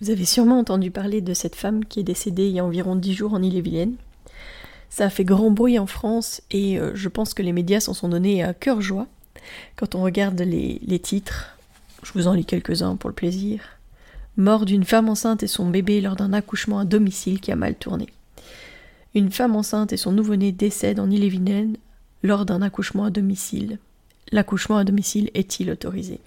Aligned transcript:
Vous 0.00 0.10
avez 0.10 0.24
sûrement 0.24 0.60
entendu 0.60 0.92
parler 0.92 1.20
de 1.20 1.34
cette 1.34 1.56
femme 1.56 1.84
qui 1.84 2.00
est 2.00 2.04
décédée 2.04 2.46
il 2.46 2.54
y 2.54 2.60
a 2.60 2.64
environ 2.64 2.94
dix 2.94 3.14
jours 3.14 3.34
en 3.34 3.42
Ille-et-Vilaine. 3.42 3.96
Ça 4.90 5.06
a 5.06 5.10
fait 5.10 5.24
grand 5.24 5.50
bruit 5.50 5.78
en 5.78 5.86
France 5.86 6.40
et 6.50 6.78
euh, 6.78 6.92
je 6.94 7.08
pense 7.08 7.34
que 7.34 7.42
les 7.42 7.52
médias 7.52 7.80
s'en 7.80 7.94
sont 7.94 8.08
donnés 8.08 8.42
à 8.44 8.54
cœur 8.54 8.80
joie. 8.80 9.06
Quand 9.76 9.94
on 9.94 10.02
regarde 10.02 10.40
les, 10.40 10.80
les 10.86 10.98
titres, 10.98 11.58
je 12.04 12.12
vous 12.12 12.28
en 12.28 12.32
lis 12.32 12.44
quelques-uns 12.44 12.96
pour 12.96 13.10
le 13.10 13.14
plaisir. 13.14 13.60
Mort 14.36 14.66
d'une 14.66 14.84
femme 14.84 15.08
enceinte 15.08 15.42
et 15.42 15.48
son 15.48 15.68
bébé 15.68 16.00
lors 16.00 16.14
d'un 16.14 16.32
accouchement 16.32 16.78
à 16.78 16.84
domicile 16.84 17.40
qui 17.40 17.50
a 17.50 17.56
mal 17.56 17.74
tourné. 17.74 18.06
Une 19.16 19.32
femme 19.32 19.56
enceinte 19.56 19.92
et 19.92 19.96
son 19.96 20.12
nouveau-né 20.12 20.52
décèdent 20.52 21.00
en 21.00 21.10
Ille-et-Vilaine 21.10 21.76
lors 22.22 22.46
d'un 22.46 22.62
accouchement 22.62 23.04
à 23.04 23.10
domicile. 23.10 23.78
L'accouchement 24.30 24.76
à 24.76 24.84
domicile 24.84 25.30
est-il 25.34 25.70
autorisé? 25.70 26.20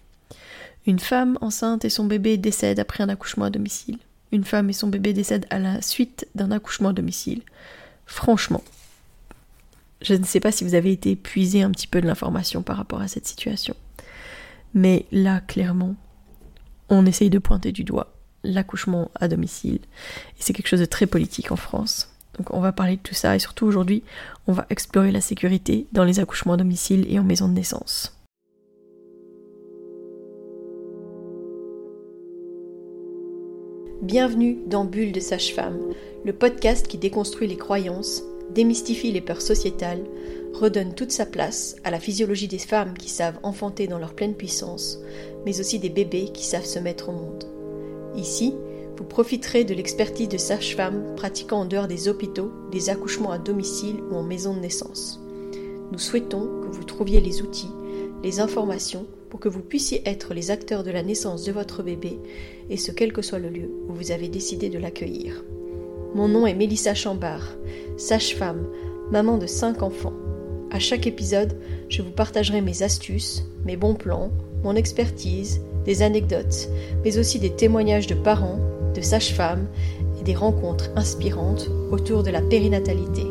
Une 0.87 0.99
femme 0.99 1.37
enceinte 1.41 1.85
et 1.85 1.89
son 1.89 2.05
bébé 2.05 2.37
décèdent 2.37 2.79
après 2.79 3.03
un 3.03 3.09
accouchement 3.09 3.45
à 3.45 3.49
domicile. 3.49 3.97
Une 4.31 4.43
femme 4.43 4.69
et 4.69 4.73
son 4.73 4.87
bébé 4.87 5.13
décèdent 5.13 5.45
à 5.49 5.59
la 5.59 5.81
suite 5.81 6.27
d'un 6.35 6.51
accouchement 6.51 6.89
à 6.89 6.93
domicile. 6.93 7.41
Franchement, 8.05 8.63
je 10.01 10.15
ne 10.15 10.23
sais 10.23 10.39
pas 10.39 10.51
si 10.51 10.63
vous 10.63 10.73
avez 10.73 10.91
été 10.91 11.11
épuisé 11.11 11.61
un 11.61 11.71
petit 11.71 11.87
peu 11.87 12.01
de 12.01 12.07
l'information 12.07 12.63
par 12.63 12.77
rapport 12.77 13.01
à 13.01 13.07
cette 13.07 13.27
situation. 13.27 13.75
Mais 14.73 15.05
là, 15.11 15.41
clairement, 15.41 15.95
on 16.89 17.05
essaye 17.05 17.29
de 17.29 17.39
pointer 17.39 17.71
du 17.71 17.83
doigt 17.83 18.13
l'accouchement 18.43 19.11
à 19.15 19.27
domicile. 19.27 19.79
Et 20.37 20.39
c'est 20.39 20.53
quelque 20.53 20.67
chose 20.67 20.79
de 20.79 20.85
très 20.85 21.05
politique 21.05 21.51
en 21.51 21.55
France. 21.55 22.09
Donc 22.37 22.53
on 22.53 22.61
va 22.61 22.71
parler 22.71 22.95
de 22.95 23.01
tout 23.01 23.13
ça 23.13 23.35
et 23.35 23.39
surtout 23.39 23.65
aujourd'hui, 23.65 24.03
on 24.47 24.53
va 24.53 24.65
explorer 24.69 25.11
la 25.11 25.21
sécurité 25.21 25.87
dans 25.91 26.05
les 26.05 26.19
accouchements 26.19 26.53
à 26.53 26.57
domicile 26.57 27.05
et 27.09 27.19
en 27.19 27.23
maison 27.23 27.47
de 27.47 27.53
naissance. 27.53 28.17
Bienvenue 34.01 34.57
dans 34.65 34.83
Bulle 34.83 35.11
de 35.11 35.19
sage-femme, 35.19 35.77
le 36.25 36.33
podcast 36.33 36.87
qui 36.87 36.97
déconstruit 36.97 37.47
les 37.47 37.55
croyances, 37.55 38.23
démystifie 38.49 39.11
les 39.11 39.21
peurs 39.21 39.43
sociétales, 39.43 40.03
redonne 40.55 40.95
toute 40.95 41.11
sa 41.11 41.27
place 41.27 41.75
à 41.83 41.91
la 41.91 41.99
physiologie 41.99 42.47
des 42.47 42.57
femmes 42.57 42.95
qui 42.97 43.09
savent 43.09 43.37
enfanter 43.43 43.85
dans 43.85 43.99
leur 43.99 44.15
pleine 44.15 44.33
puissance, 44.33 44.97
mais 45.45 45.59
aussi 45.59 45.77
des 45.77 45.89
bébés 45.89 46.29
qui 46.33 46.43
savent 46.43 46.65
se 46.65 46.79
mettre 46.79 47.09
au 47.09 47.11
monde. 47.11 47.43
Ici, 48.15 48.55
vous 48.97 49.03
profiterez 49.03 49.65
de 49.65 49.75
l'expertise 49.75 50.29
de 50.29 50.37
sages-femmes 50.39 51.13
pratiquant 51.15 51.59
en 51.59 51.65
dehors 51.65 51.87
des 51.87 52.07
hôpitaux, 52.07 52.51
des 52.71 52.89
accouchements 52.89 53.31
à 53.31 53.37
domicile 53.37 53.97
ou 54.09 54.15
en 54.15 54.23
maison 54.23 54.55
de 54.55 54.61
naissance. 54.61 55.21
Nous 55.91 55.99
souhaitons 55.99 56.61
que 56.63 56.75
vous 56.75 56.85
trouviez 56.85 57.21
les 57.21 57.43
outils, 57.43 57.69
les 58.23 58.39
informations 58.39 59.05
pour 59.29 59.39
que 59.39 59.49
vous 59.49 59.61
puissiez 59.61 60.01
être 60.05 60.33
les 60.33 60.51
acteurs 60.51 60.83
de 60.83 60.91
la 60.91 61.03
naissance 61.03 61.45
de 61.45 61.51
votre 61.51 61.83
bébé, 61.83 62.19
et 62.71 62.77
ce 62.77 62.91
quel 62.91 63.11
que 63.11 63.21
soit 63.21 63.37
le 63.37 63.49
lieu 63.49 63.69
où 63.87 63.93
vous 63.93 64.11
avez 64.11 64.29
décidé 64.29 64.69
de 64.69 64.79
l'accueillir. 64.79 65.43
Mon 66.15 66.27
nom 66.27 66.47
est 66.47 66.55
Mélissa 66.55 66.95
Chambard, 66.95 67.55
sage-femme, 67.97 68.65
maman 69.11 69.37
de 69.37 69.45
5 69.45 69.83
enfants. 69.83 70.13
À 70.71 70.79
chaque 70.79 71.05
épisode, 71.05 71.57
je 71.89 72.01
vous 72.01 72.11
partagerai 72.11 72.61
mes 72.61 72.81
astuces, 72.81 73.45
mes 73.65 73.75
bons 73.75 73.93
plans, 73.93 74.31
mon 74.63 74.75
expertise, 74.75 75.61
des 75.85 76.01
anecdotes, 76.01 76.69
mais 77.03 77.17
aussi 77.17 77.39
des 77.39 77.49
témoignages 77.49 78.07
de 78.07 78.15
parents, 78.15 78.59
de 78.95 79.01
sages-femmes 79.01 79.67
et 80.19 80.23
des 80.23 80.35
rencontres 80.35 80.91
inspirantes 80.95 81.69
autour 81.91 82.23
de 82.23 82.31
la 82.31 82.41
périnatalité, 82.41 83.23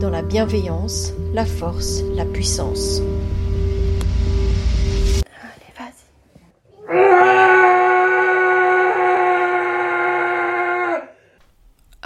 dans 0.00 0.10
la 0.10 0.22
bienveillance, 0.22 1.12
la 1.34 1.46
force, 1.46 2.02
la 2.14 2.24
puissance. 2.24 3.00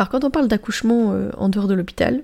Alors 0.00 0.08
quand 0.08 0.24
on 0.24 0.30
parle 0.30 0.48
d'accouchement 0.48 1.12
euh, 1.12 1.28
en 1.36 1.50
dehors 1.50 1.68
de 1.68 1.74
l'hôpital, 1.74 2.22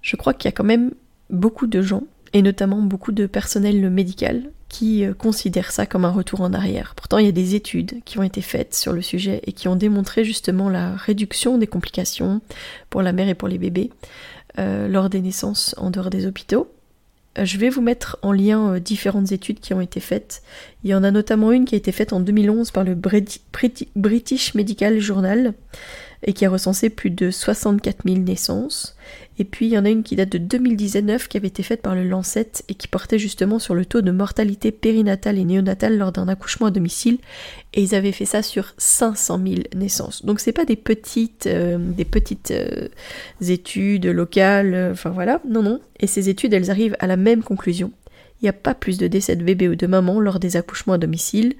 je 0.00 0.16
crois 0.16 0.34
qu'il 0.34 0.48
y 0.48 0.52
a 0.52 0.52
quand 0.52 0.64
même 0.64 0.90
beaucoup 1.30 1.68
de 1.68 1.80
gens, 1.80 2.02
et 2.32 2.42
notamment 2.42 2.82
beaucoup 2.82 3.12
de 3.12 3.26
personnel 3.26 3.88
médical, 3.90 4.50
qui 4.68 5.04
euh, 5.04 5.14
considèrent 5.14 5.70
ça 5.70 5.86
comme 5.86 6.04
un 6.04 6.10
retour 6.10 6.40
en 6.40 6.52
arrière. 6.52 6.94
Pourtant, 6.96 7.18
il 7.18 7.26
y 7.26 7.28
a 7.28 7.32
des 7.32 7.54
études 7.54 8.02
qui 8.04 8.18
ont 8.18 8.24
été 8.24 8.40
faites 8.40 8.74
sur 8.74 8.92
le 8.92 9.02
sujet 9.02 9.40
et 9.44 9.52
qui 9.52 9.68
ont 9.68 9.76
démontré 9.76 10.24
justement 10.24 10.68
la 10.68 10.96
réduction 10.96 11.58
des 11.58 11.68
complications 11.68 12.40
pour 12.90 13.02
la 13.02 13.12
mère 13.12 13.28
et 13.28 13.36
pour 13.36 13.46
les 13.46 13.58
bébés 13.58 13.92
euh, 14.58 14.88
lors 14.88 15.10
des 15.10 15.20
naissances 15.20 15.76
en 15.78 15.90
dehors 15.90 16.10
des 16.10 16.26
hôpitaux. 16.26 16.68
Je 17.40 17.56
vais 17.56 17.68
vous 17.68 17.82
mettre 17.82 18.18
en 18.22 18.32
lien 18.32 18.78
différentes 18.80 19.30
études 19.30 19.60
qui 19.60 19.72
ont 19.72 19.80
été 19.80 20.00
faites. 20.00 20.42
Il 20.84 20.90
y 20.90 20.94
en 20.94 21.02
a 21.02 21.10
notamment 21.10 21.50
une 21.50 21.64
qui 21.64 21.76
a 21.76 21.78
été 21.78 21.90
faite 21.90 22.12
en 22.12 22.20
2011 22.20 22.72
par 22.72 22.84
le 22.84 22.94
British 22.94 24.54
Medical 24.54 24.98
Journal 24.98 25.54
et 26.24 26.32
qui 26.32 26.44
a 26.44 26.50
recensé 26.50 26.88
plus 26.90 27.10
de 27.10 27.30
64 27.30 28.04
000 28.06 28.18
naissances. 28.18 28.96
Et 29.38 29.44
puis 29.44 29.66
il 29.66 29.72
y 29.72 29.78
en 29.78 29.84
a 29.84 29.90
une 29.90 30.02
qui 30.02 30.14
date 30.14 30.28
de 30.28 30.38
2019 30.38 31.26
qui 31.26 31.36
avait 31.36 31.48
été 31.48 31.62
faite 31.62 31.82
par 31.82 31.94
le 31.94 32.04
Lancet 32.04 32.50
et 32.68 32.74
qui 32.74 32.86
portait 32.86 33.18
justement 33.18 33.58
sur 33.58 33.74
le 33.74 33.84
taux 33.84 34.02
de 34.02 34.10
mortalité 34.10 34.70
périnatale 34.70 35.38
et 35.38 35.44
néonatale 35.44 35.98
lors 35.98 36.12
d'un 36.12 36.28
accouchement 36.28 36.66
à 36.66 36.70
domicile. 36.70 37.18
Et 37.74 37.82
ils 37.82 37.94
avaient 37.94 38.12
fait 38.12 38.26
ça 38.26 38.42
sur 38.42 38.74
500 38.76 39.40
000 39.44 39.60
naissances. 39.74 40.24
Donc 40.24 40.38
c'est 40.38 40.52
pas 40.52 40.64
des 40.64 40.76
petites, 40.76 41.46
euh, 41.46 41.78
petites 42.10 42.50
euh, 42.50 42.88
études 43.40 44.06
locales, 44.06 44.74
euh, 44.74 44.92
enfin 44.92 45.10
voilà, 45.10 45.40
non 45.48 45.62
non. 45.62 45.80
Et 45.98 46.06
ces 46.06 46.28
études 46.28 46.52
elles 46.52 46.70
arrivent 46.70 46.96
à 47.00 47.06
la 47.06 47.16
même 47.16 47.42
conclusion. 47.42 47.90
Il 48.40 48.44
n'y 48.44 48.50
a 48.50 48.54
pas 48.54 48.74
plus 48.74 48.98
de 48.98 49.06
décès 49.06 49.36
de 49.36 49.44
bébés 49.44 49.68
ou 49.68 49.76
de 49.76 49.86
mamans 49.86 50.20
lors 50.20 50.40
des 50.40 50.56
accouchements 50.56 50.94
à 50.94 50.98
domicile, 50.98 51.54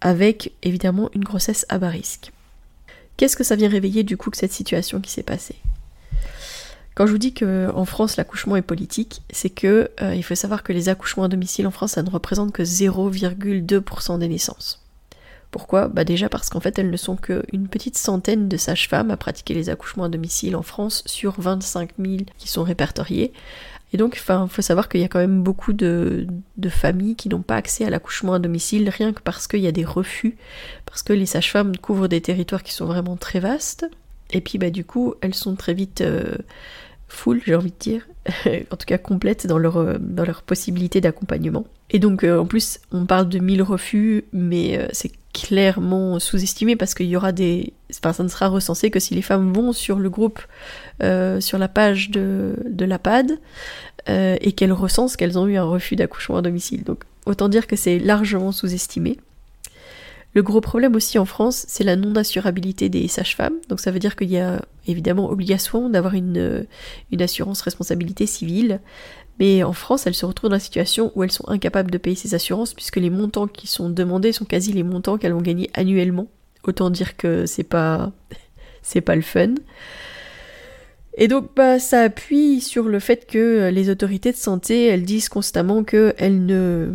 avec 0.00 0.52
évidemment 0.62 1.10
une 1.14 1.24
grossesse 1.24 1.66
à 1.68 1.78
bas 1.78 1.88
risque. 1.88 2.32
Qu'est-ce 3.20 3.36
que 3.36 3.44
ça 3.44 3.54
vient 3.54 3.68
réveiller 3.68 4.02
du 4.02 4.16
coup 4.16 4.30
que 4.30 4.38
cette 4.38 4.50
situation 4.50 4.98
qui 4.98 5.10
s'est 5.10 5.22
passée? 5.22 5.56
Quand 6.94 7.04
je 7.04 7.12
vous 7.12 7.18
dis 7.18 7.34
qu'en 7.34 7.84
France 7.84 8.16
l'accouchement 8.16 8.56
est 8.56 8.62
politique, 8.62 9.20
c'est 9.28 9.50
que 9.50 9.90
euh, 10.00 10.14
il 10.14 10.22
faut 10.22 10.34
savoir 10.34 10.62
que 10.62 10.72
les 10.72 10.88
accouchements 10.88 11.24
à 11.24 11.28
domicile 11.28 11.66
en 11.66 11.70
France 11.70 11.92
ça 11.92 12.02
ne 12.02 12.08
représente 12.08 12.52
que 12.52 12.62
0,2% 12.62 14.18
des 14.20 14.28
naissances. 14.28 14.82
Pourquoi? 15.50 15.88
Bah 15.88 16.04
déjà 16.04 16.30
parce 16.30 16.48
qu'en 16.48 16.60
fait 16.60 16.78
elles 16.78 16.88
ne 16.88 16.96
sont 16.96 17.16
qu'une 17.16 17.68
petite 17.68 17.98
centaine 17.98 18.48
de 18.48 18.56
sages-femmes 18.56 19.10
à 19.10 19.18
pratiquer 19.18 19.52
les 19.52 19.68
accouchements 19.68 20.04
à 20.04 20.08
domicile 20.08 20.56
en 20.56 20.62
France 20.62 21.02
sur 21.04 21.38
25 21.38 21.90
000 21.98 22.16
qui 22.38 22.48
sont 22.48 22.62
répertoriés. 22.62 23.34
Et 23.92 23.96
donc, 23.96 24.16
il 24.16 24.48
faut 24.48 24.62
savoir 24.62 24.88
qu'il 24.88 25.00
y 25.00 25.04
a 25.04 25.08
quand 25.08 25.18
même 25.18 25.42
beaucoup 25.42 25.72
de, 25.72 26.26
familles 26.68 27.16
qui 27.16 27.28
n'ont 27.28 27.42
pas 27.42 27.56
accès 27.56 27.84
à 27.84 27.90
l'accouchement 27.90 28.34
à 28.34 28.38
domicile, 28.38 28.88
rien 28.88 29.12
que 29.12 29.20
parce 29.20 29.48
qu'il 29.48 29.60
y 29.60 29.66
a 29.66 29.72
des 29.72 29.84
refus, 29.84 30.36
parce 30.86 31.02
que 31.02 31.12
les 31.12 31.26
sages-femmes 31.26 31.76
couvrent 31.76 32.08
des 32.08 32.20
territoires 32.20 32.62
qui 32.62 32.72
sont 32.72 32.86
vraiment 32.86 33.16
très 33.16 33.40
vastes, 33.40 33.86
et 34.30 34.40
puis 34.40 34.58
bah, 34.58 34.70
du 34.70 34.84
coup, 34.84 35.14
elles 35.20 35.34
sont 35.34 35.56
très 35.56 35.74
vite 35.74 36.02
euh, 36.02 36.36
full, 37.08 37.42
j'ai 37.44 37.56
envie 37.56 37.72
de 37.72 37.78
dire, 37.78 38.06
en 38.70 38.76
tout 38.76 38.86
cas 38.86 38.98
complètes 38.98 39.48
dans 39.48 39.58
leur, 39.58 39.78
euh, 39.78 39.98
dans 39.98 40.24
possibilité 40.46 41.00
d'accompagnement. 41.00 41.66
Et 41.90 41.98
donc, 41.98 42.22
euh, 42.22 42.38
en 42.38 42.46
plus, 42.46 42.78
on 42.92 43.06
parle 43.06 43.28
de 43.28 43.40
1000 43.40 43.62
refus, 43.62 44.24
mais 44.32 44.88
c'est 44.92 45.10
clairement 45.32 46.18
sous-estimé 46.18 46.76
parce 46.76 46.94
qu'il 46.94 47.06
y 47.06 47.16
aura 47.16 47.32
des. 47.32 47.72
Enfin, 47.96 48.12
ça 48.12 48.22
ne 48.22 48.28
sera 48.28 48.48
recensé 48.48 48.90
que 48.90 49.00
si 49.00 49.14
les 49.14 49.22
femmes 49.22 49.52
vont 49.52 49.72
sur 49.72 49.98
le 49.98 50.10
groupe, 50.10 50.40
euh, 51.02 51.40
sur 51.40 51.58
la 51.58 51.68
page 51.68 52.10
de, 52.10 52.56
de 52.66 52.84
l'APAD, 52.84 53.38
euh, 54.08 54.36
et 54.40 54.52
qu'elles 54.52 54.72
recensent 54.72 55.16
qu'elles 55.16 55.38
ont 55.38 55.46
eu 55.46 55.56
un 55.56 55.64
refus 55.64 55.96
d'accouchement 55.96 56.36
à 56.36 56.42
domicile. 56.42 56.84
Donc, 56.84 57.04
autant 57.26 57.48
dire 57.48 57.66
que 57.66 57.76
c'est 57.76 57.98
largement 57.98 58.52
sous-estimé. 58.52 59.18
Le 60.32 60.42
gros 60.42 60.60
problème 60.60 60.94
aussi 60.94 61.18
en 61.18 61.24
France, 61.24 61.64
c'est 61.66 61.82
la 61.82 61.96
non-assurabilité 61.96 62.88
des 62.88 63.08
sages-femmes. 63.08 63.56
Donc 63.68 63.80
ça 63.80 63.90
veut 63.90 63.98
dire 63.98 64.14
qu'il 64.14 64.30
y 64.30 64.38
a 64.38 64.64
évidemment 64.86 65.28
obligation 65.28 65.88
d'avoir 65.88 66.14
une, 66.14 66.66
une 67.10 67.22
assurance 67.22 67.62
responsabilité 67.62 68.26
civile, 68.26 68.80
mais 69.40 69.62
en 69.62 69.72
France, 69.72 70.06
elles 70.06 70.14
se 70.14 70.26
retrouvent 70.26 70.50
dans 70.50 70.56
la 70.56 70.60
situation 70.60 71.10
où 71.14 71.24
elles 71.24 71.32
sont 71.32 71.48
incapables 71.48 71.90
de 71.90 71.96
payer 71.96 72.14
ces 72.14 72.34
assurances 72.34 72.74
puisque 72.74 72.96
les 72.96 73.08
montants 73.08 73.46
qui 73.46 73.66
sont 73.66 73.88
demandés 73.88 74.32
sont 74.32 74.44
quasi 74.44 74.72
les 74.74 74.82
montants 74.82 75.16
qu'elles 75.16 75.32
vont 75.32 75.40
gagner 75.40 75.70
annuellement. 75.72 76.28
Autant 76.62 76.90
dire 76.90 77.16
que 77.16 77.46
c'est 77.46 77.64
pas 77.64 78.12
c'est 78.82 79.00
pas 79.00 79.16
le 79.16 79.22
fun. 79.22 79.54
Et 81.16 81.26
donc 81.26 81.48
bah, 81.56 81.78
ça 81.78 82.02
appuie 82.02 82.60
sur 82.60 82.84
le 82.84 83.00
fait 83.00 83.26
que 83.26 83.70
les 83.72 83.88
autorités 83.88 84.30
de 84.30 84.36
santé, 84.36 84.84
elles 84.86 85.04
disent 85.04 85.30
constamment 85.30 85.84
qu'elles 85.84 86.44
ne 86.44 86.92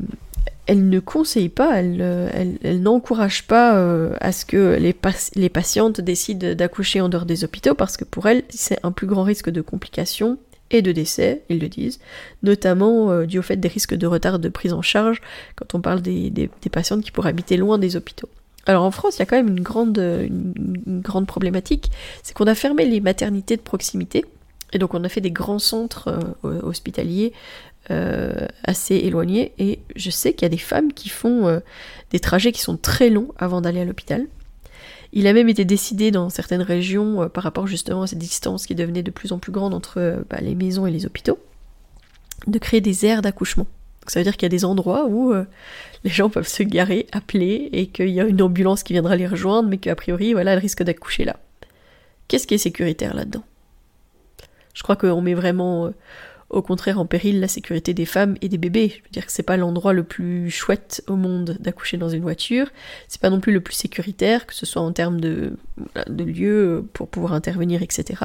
elles 0.67 0.89
ne 0.89 0.99
conseillent 0.99 1.49
pas, 1.49 1.79
elles, 1.79 2.81
n'encouragent 2.81 3.45
pas 3.45 3.75
euh, 3.75 4.15
à 4.19 4.31
ce 4.31 4.45
que 4.45 4.77
les, 4.79 4.95
les 5.35 5.49
patientes 5.49 6.01
décident 6.01 6.55
d'accoucher 6.55 7.01
en 7.01 7.09
dehors 7.09 7.25
des 7.25 7.43
hôpitaux 7.43 7.75
parce 7.75 7.97
que 7.97 8.03
pour 8.03 8.27
elles, 8.27 8.43
c'est 8.49 8.79
un 8.83 8.91
plus 8.91 9.05
grand 9.05 9.23
risque 9.23 9.51
de 9.51 9.61
complications 9.61 10.39
de 10.81 10.91
décès, 10.91 11.41
ils 11.49 11.59
le 11.59 11.67
disent, 11.67 11.99
notamment 12.43 13.11
euh, 13.11 13.25
dû 13.25 13.39
au 13.39 13.41
fait 13.41 13.57
des 13.57 13.67
risques 13.67 13.95
de 13.95 14.07
retard 14.07 14.39
de 14.39 14.49
prise 14.49 14.73
en 14.73 14.81
charge 14.81 15.21
quand 15.55 15.75
on 15.75 15.81
parle 15.81 16.01
des, 16.01 16.29
des, 16.29 16.49
patientes 16.71 17.03
qui 17.03 17.11
pourraient 17.11 17.29
habiter 17.29 17.57
loin 17.57 17.77
des 17.77 17.95
hôpitaux. 17.95 18.29
Alors 18.65 18.83
en 18.83 18.91
France, 18.91 19.17
il 19.17 19.19
y 19.19 19.21
a 19.23 19.25
quand 19.25 19.35
même 19.35 19.49
une 19.49 19.61
grande, 19.61 19.97
une, 19.97 21.01
grande 21.01 21.27
problématique, 21.27 21.91
c'est 22.23 22.35
qu'on 22.35 22.47
a 22.47 22.55
fermé 22.55 22.85
les 22.85 22.99
maternités 22.99 23.57
de 23.57 23.61
proximité, 23.61 24.25
et 24.73 24.79
donc 24.79 24.93
on 24.93 25.03
a 25.03 25.09
fait 25.09 25.21
des 25.21 25.31
grands 25.31 25.59
centres 25.59 26.09
euh, 26.43 26.61
hospitaliers 26.63 27.31
euh, 27.91 28.47
assez 28.63 28.95
éloignés, 28.95 29.53
et 29.59 29.79
je 29.95 30.09
sais 30.09 30.33
qu'il 30.33 30.43
y 30.43 30.47
a 30.47 30.49
des 30.49 30.57
femmes 30.57 30.93
qui 30.93 31.09
font 31.09 31.61
des 32.11 32.19
trajets 32.19 32.51
qui 32.51 32.61
sont 32.61 32.77
très 32.77 33.09
longs 33.09 33.31
avant 33.37 33.61
d'aller 33.61 33.81
à 33.81 33.85
l'hôpital. 33.85 34.25
Il 35.17 35.27
a 35.27 35.33
même 35.33 35.47
été 35.47 35.63
décidé 35.63 36.11
dans 36.11 36.29
certaines 36.29 36.61
régions, 36.61 37.23
euh, 37.23 37.29
par 37.29 37.45
rapport 37.45 37.67
justement 37.67 38.03
à 38.03 38.07
cette 38.07 38.19
distance 38.19 38.67
qui 38.67 38.75
devenait 38.75 39.01
de 39.01 39.11
plus 39.11 39.31
en 39.31 39.39
plus 39.39 39.53
grande 39.53 39.73
entre 39.73 39.99
euh, 39.99 40.17
bah, 40.29 40.37
les 40.41 40.55
maisons 40.55 40.85
et 40.85 40.91
les 40.91 41.05
hôpitaux, 41.05 41.39
de 42.47 42.59
créer 42.59 42.81
des 42.81 43.05
aires 43.05 43.21
d'accouchement. 43.21 43.65
Ça 44.07 44.19
veut 44.19 44.25
dire 44.25 44.33
qu'il 44.33 44.43
y 44.43 44.45
a 44.47 44.49
des 44.49 44.65
endroits 44.65 45.05
où 45.05 45.31
euh, 45.33 45.45
les 46.03 46.11
gens 46.11 46.29
peuvent 46.29 46.47
se 46.47 46.63
garer, 46.63 47.07
appeler, 47.13 47.69
et 47.71 47.87
qu'il 47.87 48.09
y 48.09 48.19
a 48.19 48.25
une 48.25 48.41
ambulance 48.41 48.83
qui 48.83 48.91
viendra 48.91 49.15
les 49.15 49.25
rejoindre, 49.25 49.69
mais 49.69 49.77
qu'a 49.77 49.95
priori, 49.95 50.33
voilà, 50.33 50.51
elle 50.51 50.59
risque 50.59 50.83
d'accoucher 50.83 51.23
là. 51.23 51.37
Qu'est-ce 52.27 52.45
qui 52.45 52.55
est 52.55 52.59
sécuritaire 52.59 53.15
là-dedans? 53.15 53.43
Je 54.73 54.83
crois 54.83 54.97
qu'on 54.97 55.21
met 55.21 55.33
vraiment 55.33 55.93
au 56.49 56.61
contraire 56.61 56.99
en 56.99 57.05
péril 57.05 57.39
la 57.39 57.47
sécurité 57.47 57.93
des 57.93 58.05
femmes 58.05 58.35
et 58.41 58.49
des 58.49 58.57
bébés. 58.57 58.89
Je 58.89 59.03
veux 59.03 59.09
dire 59.11 59.25
que 59.25 59.31
c'est 59.31 59.43
pas 59.43 59.57
l'endroit 59.57 59.93
le 59.93 60.03
plus 60.03 60.51
chouette 60.51 61.03
au 61.07 61.15
monde 61.15 61.57
d'accoucher 61.59 61.97
dans 61.97 62.09
une 62.09 62.21
voiture, 62.21 62.67
c'est 63.07 63.19
pas 63.19 63.29
non 63.29 63.39
plus 63.39 63.51
le 63.51 63.61
plus 63.61 63.73
sécuritaire, 63.73 64.45
que 64.45 64.53
ce 64.53 64.65
soit 64.65 64.81
en 64.81 64.91
termes 64.91 65.19
de, 65.19 65.57
de 66.07 66.23
lieu 66.23 66.85
pour 66.93 67.07
pouvoir 67.07 67.33
intervenir, 67.33 67.81
etc. 67.81 68.23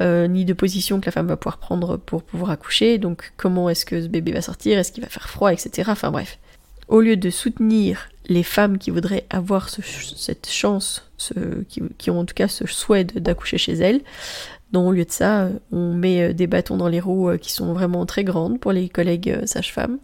Euh, 0.00 0.26
ni 0.26 0.44
de 0.44 0.52
position 0.52 1.00
que 1.00 1.06
la 1.06 1.12
femme 1.12 1.28
va 1.28 1.36
pouvoir 1.36 1.58
prendre 1.58 1.96
pour 1.96 2.22
pouvoir 2.22 2.50
accoucher, 2.50 2.98
donc 2.98 3.32
comment 3.36 3.70
est-ce 3.70 3.86
que 3.86 4.02
ce 4.02 4.08
bébé 4.08 4.32
va 4.32 4.42
sortir, 4.42 4.78
est-ce 4.78 4.92
qu'il 4.92 5.02
va 5.02 5.10
faire 5.10 5.28
froid, 5.28 5.52
etc. 5.52 5.88
Enfin 5.92 6.10
bref. 6.10 6.38
Au 6.88 7.02
lieu 7.02 7.16
de 7.16 7.28
soutenir 7.28 8.08
les 8.28 8.42
femmes 8.42 8.78
qui 8.78 8.90
voudraient 8.90 9.26
avoir 9.28 9.68
cette 9.68 10.48
chance, 10.48 11.10
qui, 11.68 11.82
qui, 11.98 12.10
ont 12.10 12.20
en 12.20 12.24
tout 12.24 12.34
cas 12.34 12.48
ce 12.48 12.66
souhait 12.66 13.04
d'accoucher 13.04 13.58
chez 13.58 13.74
elles, 13.74 14.00
donc 14.72 14.86
au 14.86 14.92
lieu 14.92 15.04
de 15.04 15.10
ça, 15.10 15.44
euh, 15.44 15.58
on 15.72 15.94
met 15.94 16.22
euh, 16.22 16.32
des 16.32 16.46
bâtons 16.46 16.76
dans 16.76 16.88
les 16.88 17.00
roues 17.00 17.30
euh, 17.30 17.36
qui 17.38 17.52
sont 17.52 17.72
vraiment 17.72 18.04
très 18.06 18.24
grandes 18.24 18.60
pour 18.60 18.72
les 18.72 18.88
collègues 18.88 19.44
sages-femmes 19.46 19.98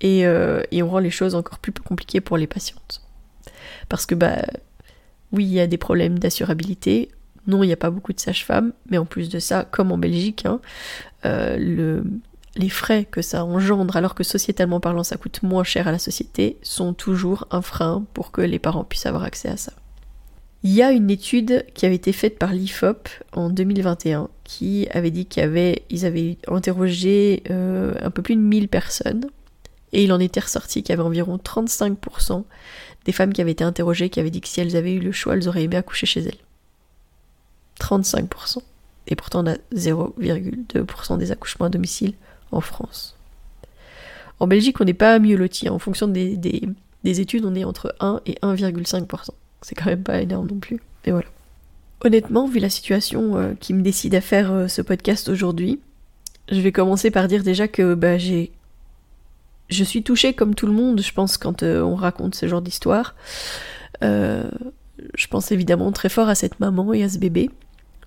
et, 0.00 0.26
on 0.26 0.88
rend 0.88 0.98
les 0.98 1.10
choses 1.10 1.36
encore 1.36 1.60
plus 1.60 1.72
compliquées 1.72 2.20
pour 2.20 2.36
les 2.36 2.48
patientes. 2.48 3.02
Parce 3.88 4.04
que 4.04 4.16
bah 4.16 4.42
oui, 5.30 5.44
il 5.44 5.52
y 5.52 5.60
a 5.60 5.68
des 5.68 5.78
problèmes 5.78 6.18
d'assurabilité. 6.18 7.10
Non, 7.46 7.62
il 7.62 7.68
n'y 7.68 7.72
a 7.72 7.76
pas 7.76 7.90
beaucoup 7.90 8.12
de 8.12 8.18
sages-femmes, 8.18 8.72
mais 8.90 8.98
en 8.98 9.04
plus 9.04 9.28
de 9.28 9.38
ça, 9.38 9.64
comme 9.64 9.92
en 9.92 9.98
Belgique, 9.98 10.44
hein, 10.44 10.60
les 11.24 12.68
frais 12.68 13.04
que 13.04 13.22
ça 13.22 13.44
engendre, 13.44 13.96
alors 13.96 14.16
que 14.16 14.24
sociétalement 14.24 14.80
parlant 14.80 15.04
ça 15.04 15.16
coûte 15.16 15.44
moins 15.44 15.64
cher 15.64 15.86
à 15.86 15.92
la 15.92 16.00
société, 16.00 16.58
sont 16.62 16.94
toujours 16.94 17.46
un 17.52 17.62
frein 17.62 18.04
pour 18.12 18.32
que 18.32 18.40
les 18.40 18.58
parents 18.58 18.84
puissent 18.84 19.06
avoir 19.06 19.22
accès 19.22 19.48
à 19.48 19.56
ça. 19.56 19.72
Il 20.64 20.70
y 20.70 20.82
a 20.82 20.92
une 20.92 21.10
étude 21.10 21.66
qui 21.74 21.86
avait 21.86 21.96
été 21.96 22.12
faite 22.12 22.38
par 22.38 22.52
l'IFOP 22.52 23.08
en 23.32 23.50
2021 23.50 24.28
qui 24.44 24.86
avait 24.92 25.10
dit 25.10 25.26
qu'ils 25.26 25.42
avaient, 25.42 25.82
avaient 26.04 26.38
interrogé 26.46 27.42
euh, 27.50 27.94
un 28.00 28.10
peu 28.10 28.22
plus 28.22 28.36
de 28.36 28.40
1000 28.40 28.68
personnes 28.68 29.26
et 29.92 30.04
il 30.04 30.12
en 30.12 30.20
était 30.20 30.40
ressorti 30.40 30.82
qu'il 30.82 30.90
y 30.90 30.92
avait 30.92 31.02
environ 31.02 31.36
35% 31.36 32.44
des 33.04 33.12
femmes 33.12 33.32
qui 33.32 33.40
avaient 33.40 33.50
été 33.50 33.64
interrogées 33.64 34.08
qui 34.08 34.20
avaient 34.20 34.30
dit 34.30 34.40
que 34.40 34.46
si 34.46 34.60
elles 34.60 34.76
avaient 34.76 34.94
eu 34.94 35.00
le 35.00 35.10
choix, 35.10 35.34
elles 35.34 35.48
auraient 35.48 35.64
aimé 35.64 35.76
accoucher 35.76 36.06
chez 36.06 36.20
elles. 36.20 36.38
35%. 37.80 38.58
Et 39.08 39.16
pourtant, 39.16 39.44
on 39.44 39.50
a 39.50 39.56
0,2% 39.74 41.18
des 41.18 41.32
accouchements 41.32 41.66
à 41.66 41.70
domicile 41.70 42.14
en 42.52 42.60
France. 42.60 43.16
En 44.38 44.46
Belgique, 44.46 44.80
on 44.80 44.84
n'est 44.84 44.94
pas 44.94 45.18
mieux 45.18 45.36
loti. 45.36 45.68
En 45.68 45.80
fonction 45.80 46.06
des, 46.06 46.36
des 46.36 47.20
études, 47.20 47.44
on 47.44 47.56
est 47.56 47.64
entre 47.64 47.96
1 47.98 48.20
et 48.26 48.34
1,5%. 48.42 49.30
C'est 49.62 49.74
quand 49.74 49.86
même 49.86 50.02
pas 50.02 50.20
énorme 50.20 50.48
non 50.48 50.58
plus. 50.58 50.80
Mais 51.06 51.12
voilà. 51.12 51.28
Honnêtement, 52.04 52.48
vu 52.48 52.58
la 52.58 52.68
situation 52.68 53.36
euh, 53.36 53.52
qui 53.58 53.72
me 53.72 53.82
décide 53.82 54.14
à 54.14 54.20
faire 54.20 54.52
euh, 54.52 54.68
ce 54.68 54.82
podcast 54.82 55.28
aujourd'hui, 55.28 55.80
je 56.50 56.60
vais 56.60 56.72
commencer 56.72 57.10
par 57.12 57.28
dire 57.28 57.44
déjà 57.44 57.68
que 57.68 57.94
bah, 57.94 58.18
j'ai. 58.18 58.50
Je 59.68 59.84
suis 59.84 60.02
touchée 60.02 60.34
comme 60.34 60.54
tout 60.54 60.66
le 60.66 60.72
monde, 60.72 61.00
je 61.00 61.12
pense, 61.12 61.38
quand 61.38 61.62
euh, 61.62 61.80
on 61.80 61.94
raconte 61.94 62.34
ce 62.34 62.46
genre 62.46 62.60
d'histoire. 62.60 63.14
je 64.02 65.26
pense 65.30 65.52
évidemment 65.52 65.92
très 65.92 66.08
fort 66.08 66.28
à 66.28 66.34
cette 66.34 66.60
maman 66.60 66.92
et 66.92 67.04
à 67.04 67.08
ce 67.08 67.18
bébé. 67.18 67.48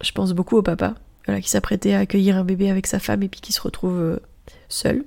Je 0.02 0.12
pense 0.12 0.34
beaucoup 0.34 0.58
au 0.58 0.62
papa, 0.62 0.96
voilà, 1.26 1.42
qui 1.42 1.50
s'apprêtait 1.50 1.94
à 1.94 2.00
accueillir 2.00 2.36
un 2.36 2.44
bébé 2.44 2.70
avec 2.70 2.86
sa 2.86 3.00
femme 3.00 3.24
et 3.24 3.30
puis 3.30 3.40
qui 3.40 3.54
se 3.54 3.62
retrouve 3.62 4.20
seul. 4.68 5.06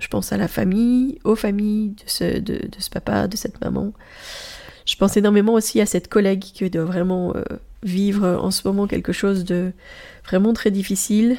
Je 0.00 0.08
pense 0.08 0.32
à 0.32 0.38
la 0.38 0.48
famille, 0.48 1.18
aux 1.24 1.36
familles 1.36 1.90
de 1.90 2.02
ce, 2.06 2.38
de 2.40 2.68
ce 2.78 2.90
papa, 2.90 3.28
de 3.28 3.36
cette 3.36 3.60
maman. 3.60 3.92
Je 4.86 4.96
pense 4.96 5.16
énormément 5.16 5.54
aussi 5.54 5.80
à 5.80 5.86
cette 5.86 6.08
collègue 6.08 6.40
qui 6.40 6.68
doit 6.68 6.84
vraiment 6.84 7.34
euh, 7.34 7.42
vivre 7.82 8.26
en 8.26 8.50
ce 8.50 8.66
moment 8.66 8.86
quelque 8.86 9.12
chose 9.12 9.44
de 9.44 9.72
vraiment 10.26 10.52
très 10.52 10.70
difficile, 10.70 11.36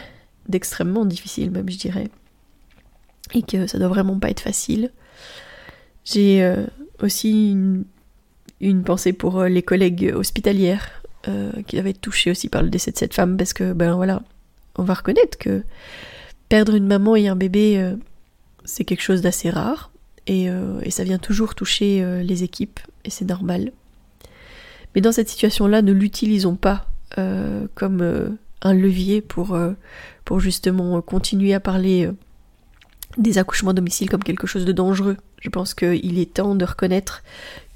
d'extrêmement 0.50 1.06
difficile 1.06 1.52
même 1.52 1.70
je 1.70 1.78
dirais, 1.78 2.10
et 3.34 3.44
que 3.44 3.68
ça 3.68 3.78
doit 3.78 3.88
vraiment 3.88 4.18
pas 4.20 4.30
être 4.32 4.40
facile. 4.40 4.92
J'ai 6.06 6.44
euh, 6.44 6.66
aussi 7.02 7.56
une, 8.60 8.84
pensée 8.84 9.14
pour 9.14 9.40
euh, 9.40 9.48
les 9.48 9.64
collègues 9.64 10.12
hospitalières 10.16 11.02
qui 11.66 11.76
doivent 11.76 11.88
être 11.88 12.02
touchées 12.02 12.30
aussi 12.30 12.50
par 12.50 12.62
le 12.62 12.70
décès 12.70 12.92
de 12.92 12.98
cette 13.00 13.16
femme 13.16 13.36
parce 13.36 13.52
que 13.52 13.74
ben 13.74 13.96
voilà, 13.96 14.22
on 14.76 14.84
va 14.84 14.94
reconnaître 14.94 15.40
que 15.40 15.64
perdre 16.50 16.76
une 16.76 16.86
maman 16.86 17.16
et 17.16 17.28
un 17.28 17.36
bébé 17.36 17.96
c'est 18.64 18.84
quelque 18.84 19.02
chose 19.02 19.22
d'assez 19.24 19.50
rare 19.50 19.90
et, 20.28 20.50
et, 20.84 20.92
ça 20.92 21.04
vient 21.04 21.18
toujours 21.18 21.56
toucher 21.56 22.22
les 22.24 22.44
équipes 22.44 22.80
et 23.06 23.10
c'est 23.10 23.26
normal. 23.26 23.72
Mais 24.96 25.02
dans 25.02 25.12
cette 25.12 25.30
situation-là, 25.30 25.82
ne 25.82 25.92
l'utilisons 25.92 26.56
pas 26.56 26.88
euh, 27.18 27.68
comme 27.76 28.02
euh, 28.02 28.30
un 28.62 28.74
levier 28.74 29.22
pour, 29.22 29.54
euh, 29.54 29.74
pour 30.24 30.40
justement 30.40 31.02
continuer 31.02 31.54
à 31.54 31.60
parler 31.60 32.10
des 33.18 33.38
accouchements 33.38 33.72
à 33.72 33.74
domicile 33.74 34.10
comme 34.10 34.24
quelque 34.24 34.48
chose 34.48 34.66
de 34.66 34.72
dangereux. 34.72 35.18
Je 35.40 35.50
pense 35.50 35.74
qu'il 35.74 36.18
est 36.18 36.34
temps 36.34 36.56
de 36.56 36.66
reconnaître 36.66 37.24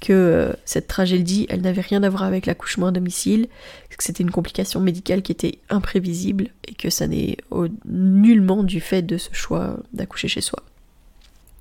que 0.00 0.54
cette 0.64 0.88
tragédie, 0.88 1.46
elle 1.48 1.60
n'avait 1.60 1.80
rien 1.82 2.02
à 2.02 2.08
voir 2.08 2.24
avec 2.24 2.46
l'accouchement 2.46 2.88
à 2.88 2.90
domicile, 2.90 3.48
que 3.96 4.02
c'était 4.02 4.22
une 4.22 4.30
complication 4.30 4.80
médicale 4.80 5.22
qui 5.22 5.30
était 5.30 5.58
imprévisible 5.68 6.48
et 6.66 6.74
que 6.74 6.90
ça 6.90 7.06
n'est 7.06 7.36
nullement 7.84 8.64
du 8.64 8.80
fait 8.80 9.02
de 9.02 9.18
ce 9.18 9.28
choix 9.32 9.78
d'accoucher 9.92 10.26
chez 10.26 10.40
soi. 10.40 10.62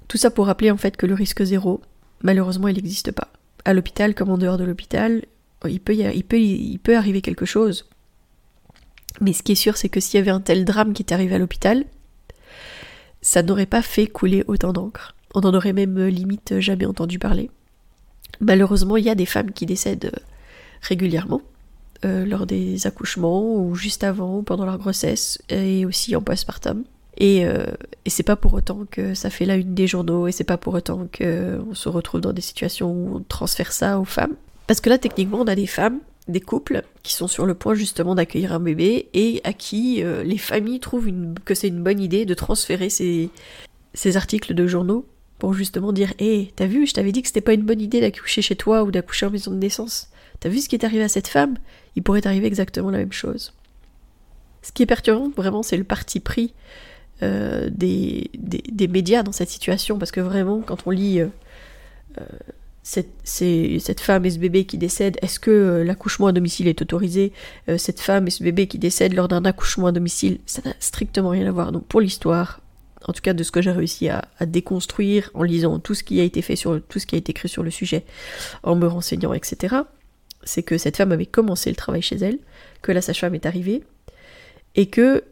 Tout 0.07 0.17
ça 0.17 0.31
pour 0.31 0.47
rappeler 0.47 0.71
en 0.71 0.77
fait 0.77 0.97
que 0.97 1.05
le 1.05 1.13
risque 1.13 1.43
zéro, 1.43 1.81
malheureusement, 2.23 2.69
il 2.69 2.75
n'existe 2.75 3.11
pas 3.11 3.27
à 3.65 3.73
l'hôpital 3.73 4.15
comme 4.15 4.29
en 4.29 4.37
dehors 4.37 4.57
de 4.57 4.63
l'hôpital, 4.63 5.23
il 5.67 5.79
peut, 5.79 6.95
arriver 6.95 7.21
quelque 7.21 7.45
chose. 7.45 7.89
Mais 9.21 9.33
ce 9.33 9.43
qui 9.43 9.53
est 9.53 9.55
sûr, 9.55 9.77
c'est 9.77 9.89
que 9.89 9.99
s'il 9.99 10.17
y 10.17 10.21
avait 10.21 10.31
un 10.31 10.39
tel 10.39 10.65
drame 10.65 10.93
qui 10.93 11.03
est 11.03 11.13
arrivé 11.13 11.35
à 11.35 11.39
l'hôpital, 11.39 11.85
ça 13.21 13.43
n'aurait 13.43 13.65
pas 13.65 13.81
fait 13.81 14.07
couler 14.07 14.43
autant 14.47 14.71
d'encre. 14.71 15.15
On 15.35 15.41
en 15.41 15.53
aurait 15.53 15.73
même 15.73 15.97
euh, 15.97 16.09
limite 16.09 16.59
jamais 16.59 16.85
entendu 16.85 17.19
parler. 17.19 17.51
Malheureusement, 18.39 18.97
il 18.97 19.03
y 19.03 19.09
a 19.09 19.15
des 19.15 19.25
femmes 19.25 19.51
qui 19.51 19.65
décèdent 19.65 20.11
euh, 20.15 20.23
régulièrement, 20.81 21.41
euh, 22.05 22.25
lors 22.25 22.45
des 22.45 22.87
accouchements, 22.87 23.55
ou 23.55 23.75
juste 23.75 24.03
avant, 24.03 24.41
pendant 24.43 24.65
leur 24.65 24.77
grossesse, 24.77 25.41
et 25.49 25.85
aussi 25.85 26.15
en 26.15 26.21
postpartum. 26.21 26.83
Et, 27.19 27.45
euh, 27.45 27.65
et 28.05 28.09
c'est 28.09 28.23
pas 28.23 28.37
pour 28.37 28.53
autant 28.53 28.85
que 28.89 29.13
ça 29.13 29.29
fait 29.29 29.45
la 29.45 29.55
une 29.55 29.75
des 29.75 29.87
journaux, 29.87 30.27
et 30.27 30.31
c'est 30.31 30.45
pas 30.45 30.57
pour 30.57 30.73
autant 30.73 31.07
qu'on 31.15 31.73
se 31.73 31.89
retrouve 31.89 32.21
dans 32.21 32.33
des 32.33 32.41
situations 32.41 32.91
où 32.91 33.17
on 33.17 33.19
transfère 33.27 33.71
ça 33.71 33.99
aux 33.99 34.05
femmes. 34.05 34.35
Parce 34.67 34.79
que 34.79 34.89
là, 34.89 34.97
techniquement, 34.97 35.41
on 35.41 35.47
a 35.47 35.55
des 35.55 35.67
femmes, 35.67 35.99
des 36.29 36.39
couples, 36.39 36.83
qui 37.03 37.13
sont 37.13 37.27
sur 37.27 37.45
le 37.45 37.55
point 37.55 37.73
justement 37.73 38.15
d'accueillir 38.15 38.53
un 38.53 38.59
bébé, 38.59 39.09
et 39.13 39.41
à 39.43 39.51
qui 39.51 40.01
euh, 40.01 40.23
les 40.23 40.37
familles 40.37 40.79
trouvent 40.79 41.11
que 41.43 41.53
c'est 41.53 41.67
une 41.67 41.83
bonne 41.83 41.99
idée 41.99 42.25
de 42.25 42.33
transférer 42.33 42.89
ces, 42.89 43.29
ces 43.93 44.15
articles 44.15 44.53
de 44.53 44.67
journaux 44.67 45.05
pour 45.39 45.53
justement 45.53 45.91
dire 45.91 46.13
Hé, 46.19 46.33
hey, 46.33 46.53
t'as 46.55 46.67
vu, 46.67 46.87
je 46.87 46.93
t'avais 46.93 47.11
dit 47.11 47.21
que 47.21 47.27
c'était 47.27 47.41
pas 47.41 47.53
une 47.53 47.63
bonne 47.63 47.81
idée 47.81 47.99
d'accoucher 47.99 48.41
chez 48.41 48.55
toi 48.55 48.83
ou 48.83 48.91
d'accoucher 48.91 49.25
en 49.25 49.31
maison 49.31 49.51
de 49.51 49.57
naissance. 49.57 50.09
T'as 50.39 50.49
vu 50.49 50.59
ce 50.59 50.69
qui 50.69 50.75
est 50.75 50.85
arrivé 50.85 51.03
à 51.03 51.09
cette 51.09 51.27
femme? 51.27 51.57
Il 51.95 52.03
pourrait 52.03 52.25
arriver 52.25 52.47
exactement 52.47 52.91
la 52.91 52.99
même 52.99 53.11
chose. 53.11 53.53
Ce 54.61 54.71
qui 54.71 54.83
est 54.83 54.85
perturbant, 54.85 55.31
vraiment, 55.35 55.63
c'est 55.63 55.77
le 55.77 55.83
parti 55.83 56.19
pris 56.19 56.53
euh, 57.21 57.69
des, 57.71 58.29
des, 58.33 58.87
médias 58.87 59.23
dans 59.23 59.31
cette 59.31 59.49
situation, 59.49 59.97
parce 59.97 60.11
que 60.11 60.21
vraiment, 60.21 60.61
quand 60.61 60.77
on 60.85 60.91
lit 60.91 61.19
euh, 61.19 61.27
euh, 62.19 62.25
cette, 62.83 63.09
cette, 63.23 63.99
femme 63.99 64.25
et 64.25 64.29
ce 64.29 64.39
bébé 64.39 64.65
qui 64.65 64.77
décèdent, 64.77 65.17
est-ce 65.21 65.39
que 65.39 65.83
l'accouchement 65.85 66.27
à 66.27 66.31
domicile 66.31 66.67
est 66.67 66.81
autorisé 66.81 67.33
Cette 67.77 67.99
femme 67.99 68.27
et 68.27 68.31
ce 68.31 68.41
bébé 68.41 68.67
qui 68.67 68.79
décèdent 68.79 69.13
lors 69.13 69.27
d'un 69.27 69.43
accouchement 69.43 69.87
à 69.87 69.91
domicile, 69.91 70.39
ça 70.45 70.61
n'a 70.63 70.73
strictement 70.79 71.29
rien 71.29 71.45
à 71.47 71.51
voir. 71.51 71.71
Donc 71.71 71.85
pour 71.85 72.01
l'histoire, 72.01 72.61
en 73.05 73.13
tout 73.13 73.21
cas 73.21 73.33
de 73.33 73.43
ce 73.43 73.51
que 73.51 73.61
j'ai 73.61 73.71
réussi 73.71 74.09
à, 74.09 74.25
à, 74.39 74.45
déconstruire 74.45 75.29
en 75.33 75.43
lisant 75.43 75.77
tout 75.79 75.93
ce 75.93 76.03
qui 76.03 76.19
a 76.19 76.23
été 76.23 76.41
fait 76.41 76.55
sur 76.55 76.81
tout 76.81 76.99
ce 76.99 77.05
qui 77.05 77.15
a 77.15 77.17
été 77.17 77.31
écrit 77.31 77.49
sur 77.49 77.63
le 77.63 77.69
sujet, 77.69 78.05
en 78.63 78.75
me 78.75 78.87
renseignant, 78.87 79.33
etc., 79.33 79.75
c'est 80.43 80.63
que 80.63 80.77
cette 80.77 80.97
femme 80.97 81.11
avait 81.11 81.25
commencé 81.25 81.69
le 81.69 81.75
travail 81.75 82.01
chez 82.01 82.15
elle, 82.15 82.39
que 82.81 82.91
la 82.91 83.01
sage-femme 83.01 83.35
est 83.35 83.45
arrivée, 83.45 83.83
et 84.75 84.87
que 84.87 85.23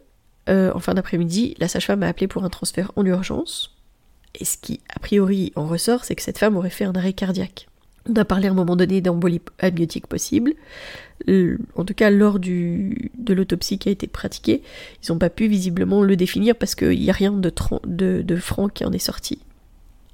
euh, 0.50 0.72
en 0.74 0.80
fin 0.80 0.94
d'après-midi, 0.94 1.56
la 1.60 1.68
sage-femme 1.68 2.04
a 2.04 2.08
appelé 2.08 2.27
pour 2.27 2.44
un 2.44 2.50
transfert 2.50 2.92
en 2.96 3.06
urgence. 3.06 3.75
Et 4.36 4.46
ce 4.46 4.58
qui, 4.58 4.82
a 4.94 5.00
priori, 5.00 5.51
en 5.56 5.66
ressort, 5.66 6.06
c'est 6.06 6.16
que 6.16 6.22
cette 6.22 6.38
femme 6.38 6.58
aurait 6.58 6.70
fait 6.70 6.86
un 6.86 6.94
arrêt 6.94 7.13
cardiaque. 7.13 7.68
On 8.10 8.16
a 8.16 8.25
parlé 8.25 8.48
à 8.48 8.51
un 8.51 8.54
moment 8.54 8.75
donné 8.75 9.01
d'embolie 9.01 9.42
amniotique 9.60 10.08
possible. 10.08 10.54
En 11.27 11.84
tout 11.84 11.94
cas, 11.94 12.10
lors 12.10 12.39
de 12.39 13.34
l'autopsie 13.34 13.80
qui 13.80 13.89
a 13.89 13.92
été 13.92 14.08
pratiquée, 14.08 14.62
ils 15.04 15.12
n'ont 15.12 15.18
pas 15.18 15.30
pu 15.30 15.48
visiblement 15.48 16.04
le 16.04 16.16
définir 16.16 16.56
parce 16.56 16.75
qu'il 16.75 17.00
n'y 17.00 17.10
a 17.10 17.13
rien 17.13 17.34
de 17.34 18.36
franc 18.38 18.70
qui 18.70 18.86
en 18.86 18.94
est 18.94 19.00
sorti. 19.00 19.39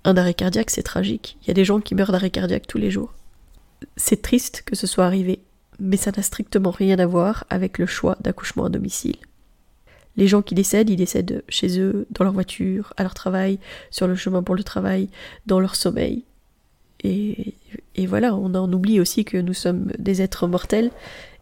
Un 0.06 0.18
arrêt 0.18 0.34
cardiaque, 0.34 0.72
c'est 0.72 0.84
tragique. 0.84 1.38
Il 1.44 1.48
y 1.50 1.52
a 1.52 1.54
des 1.54 1.66
gens 1.66 1.80
qui 1.80 1.96
meurent 1.96 2.12
d'arrêt 2.12 2.30
cardiaque 2.30 2.68
tous 2.68 2.78
les 2.78 2.92
jours. 2.92 3.14
c'est 3.96 4.22
triste 4.22 4.64
que 4.66 4.76
ce 4.76 4.88
soit 4.88 5.06
arrivé, 5.06 5.40
mais 5.80 5.98
ça 5.98 6.12
n'a 6.16 6.24
strictement 6.24 6.72
rien 6.72 6.98
à 7.00 7.06
voir 7.06 7.46
avec 7.50 7.78
le 7.78 7.86
choix 7.86 8.18
d'accouchement 8.22 8.66
à 8.66 8.70
domicile. 8.70 9.18
Les 10.16 10.28
gens 10.28 10.42
qui 10.42 10.56
décèdent, 10.56 10.90
ils 10.90 10.96
décèdent 10.96 11.44
chez 11.50 11.80
eux, 11.80 12.06
dans 12.12 12.24
leur 12.24 12.34
voiture, 12.34 12.94
à 12.98 13.04
leur 13.04 13.14
travail, 13.14 13.60
sur 13.90 14.08
le 14.08 14.16
chemin 14.16 14.44
pour 14.44 14.56
le 14.56 14.64
travail, 14.64 15.10
dans 15.48 15.60
leur 15.60 15.76
sommeil. 15.76 16.24
Et, 17.04 17.56
voilà, 18.08 18.36
on 18.36 18.54
en 18.56 18.72
oublie 18.72 19.00
aussi 19.00 19.26
que 19.26 19.38
nous 19.38 19.54
sommes 19.54 19.92
des 19.98 20.22
êtres 20.22 20.48
mortels 20.48 20.92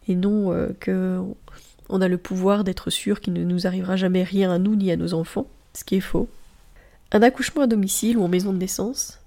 et 0.07 0.15
non 0.15 0.51
euh, 0.51 0.69
que 0.79 1.19
on 1.89 2.01
a 2.01 2.07
le 2.07 2.17
pouvoir 2.17 2.63
d'être 2.63 2.89
sûr 2.89 3.19
qu'il 3.19 3.33
ne 3.33 3.43
nous 3.43 3.67
arrivera 3.67 3.97
jamais 3.97 4.23
rien 4.23 4.49
à 4.49 4.57
nous 4.57 4.75
ni 4.75 4.91
à 4.91 4.95
nos 4.95 5.13
enfants, 5.13 5.47
ce 5.73 5.83
qui 5.83 5.95
est 5.95 6.01
faux. 6.01 6.29
Un 7.11 7.21
accouchement 7.21 7.63
à 7.63 7.67
domicile 7.67 8.17
ou 8.17 8.23
en 8.23 8.29
maison 8.29 8.53
de 8.53 8.57
naissance, 8.57 9.19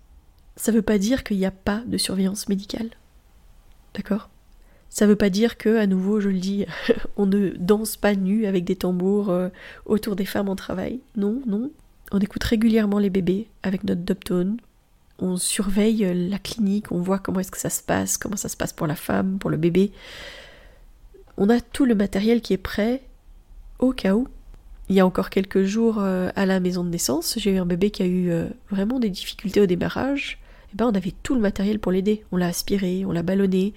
ça 0.56 0.72
veut 0.72 0.82
pas 0.82 0.98
dire 0.98 1.22
qu'il 1.24 1.36
n'y 1.36 1.46
a 1.46 1.50
pas 1.50 1.82
de 1.86 1.98
surveillance 1.98 2.48
médicale. 2.48 2.88
D'accord? 3.94 4.30
Ça 4.94 5.08
veut 5.08 5.16
pas 5.16 5.28
dire 5.28 5.58
que, 5.58 5.76
à 5.76 5.88
nouveau, 5.88 6.20
je 6.20 6.28
le 6.28 6.38
dis, 6.38 6.66
on 7.16 7.26
ne 7.26 7.50
danse 7.58 7.96
pas 7.96 8.14
nu 8.14 8.46
avec 8.46 8.62
des 8.62 8.76
tambours 8.76 9.28
euh, 9.28 9.48
autour 9.86 10.14
des 10.14 10.24
femmes 10.24 10.48
en 10.48 10.54
travail. 10.54 11.00
Non, 11.16 11.42
non. 11.48 11.72
On 12.12 12.20
écoute 12.20 12.44
régulièrement 12.44 13.00
les 13.00 13.10
bébés 13.10 13.48
avec 13.64 13.82
notre 13.82 14.02
doptone. 14.02 14.56
On 15.18 15.36
surveille 15.36 16.04
euh, 16.04 16.14
la 16.14 16.38
clinique, 16.38 16.92
on 16.92 17.00
voit 17.00 17.18
comment 17.18 17.40
est-ce 17.40 17.50
que 17.50 17.58
ça 17.58 17.70
se 17.70 17.82
passe, 17.82 18.16
comment 18.16 18.36
ça 18.36 18.48
se 18.48 18.56
passe 18.56 18.72
pour 18.72 18.86
la 18.86 18.94
femme, 18.94 19.38
pour 19.40 19.50
le 19.50 19.56
bébé. 19.56 19.90
On 21.38 21.50
a 21.50 21.60
tout 21.60 21.86
le 21.86 21.96
matériel 21.96 22.40
qui 22.40 22.52
est 22.52 22.56
prêt 22.56 23.02
au 23.80 23.92
cas 23.92 24.14
où. 24.14 24.28
Il 24.88 24.94
y 24.94 25.00
a 25.00 25.06
encore 25.06 25.28
quelques 25.28 25.64
jours 25.64 25.96
euh, 25.98 26.30
à 26.36 26.46
la 26.46 26.60
maison 26.60 26.84
de 26.84 26.90
naissance, 26.90 27.36
j'ai 27.36 27.50
eu 27.50 27.58
un 27.58 27.66
bébé 27.66 27.90
qui 27.90 28.04
a 28.04 28.06
eu 28.06 28.30
vraiment 28.70 29.00
des 29.00 29.10
difficultés 29.10 29.60
au 29.60 29.66
démarrage. 29.66 30.38
Eh 30.74 30.76
ben, 30.76 30.86
on 30.86 30.94
avait 30.94 31.14
tout 31.22 31.34
le 31.34 31.40
matériel 31.40 31.78
pour 31.78 31.92
l'aider. 31.92 32.24
On 32.32 32.36
l'a 32.36 32.48
aspiré, 32.48 33.04
on 33.06 33.12
l'a 33.12 33.22
ballonné. 33.22 33.74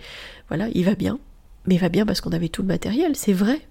Voilà, 0.47 0.67
il 0.73 0.83
va 0.83 0.95
bien. 0.95 1.19
Mais 1.65 1.75
il 1.75 1.81
va 1.81 1.89
bien 1.89 2.05
parce 2.05 2.21
qu'on 2.21 2.31
avait 2.31 2.49
tout 2.49 2.63
le 2.63 2.67
matériel, 2.67 3.15
c'est 3.15 3.33
vrai. 3.33 3.61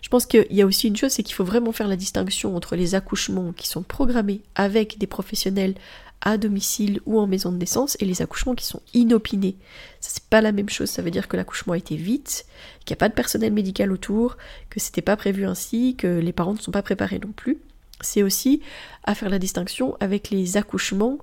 Je 0.00 0.08
pense 0.08 0.26
qu'il 0.26 0.46
y 0.50 0.62
a 0.62 0.66
aussi 0.66 0.88
une 0.88 0.96
chose, 0.96 1.12
c'est 1.12 1.22
qu'il 1.22 1.34
faut 1.34 1.44
vraiment 1.44 1.72
faire 1.72 1.88
la 1.88 1.96
distinction 1.96 2.56
entre 2.56 2.76
les 2.76 2.94
accouchements 2.94 3.52
qui 3.52 3.68
sont 3.68 3.82
programmés 3.82 4.40
avec 4.54 4.98
des 4.98 5.06
professionnels 5.06 5.74
à 6.22 6.38
domicile 6.38 7.00
ou 7.04 7.18
en 7.18 7.26
maison 7.26 7.52
de 7.52 7.58
naissance 7.58 7.96
et 8.00 8.04
les 8.04 8.22
accouchements 8.22 8.54
qui 8.54 8.64
sont 8.64 8.80
inopinés. 8.94 9.56
Ça 10.00 10.10
c'est 10.12 10.24
pas 10.24 10.40
la 10.40 10.52
même 10.52 10.68
chose, 10.68 10.88
ça 10.88 11.02
veut 11.02 11.10
dire 11.10 11.28
que 11.28 11.36
l'accouchement 11.36 11.72
a 11.72 11.78
été 11.78 11.96
vite, 11.96 12.46
qu'il 12.84 12.94
n'y 12.94 12.98
a 12.98 13.00
pas 13.00 13.08
de 13.08 13.14
personnel 13.14 13.52
médical 13.52 13.92
autour, 13.92 14.36
que 14.70 14.80
c'était 14.80 15.02
pas 15.02 15.16
prévu 15.16 15.44
ainsi, 15.46 15.96
que 15.96 16.18
les 16.18 16.32
parents 16.32 16.54
ne 16.54 16.58
sont 16.58 16.70
pas 16.70 16.82
préparés 16.82 17.18
non 17.18 17.32
plus 17.32 17.58
c'est 18.02 18.22
aussi 18.22 18.60
à 19.04 19.14
faire 19.14 19.30
la 19.30 19.38
distinction 19.38 19.96
avec 20.00 20.30
les 20.30 20.56
accouchements 20.56 21.18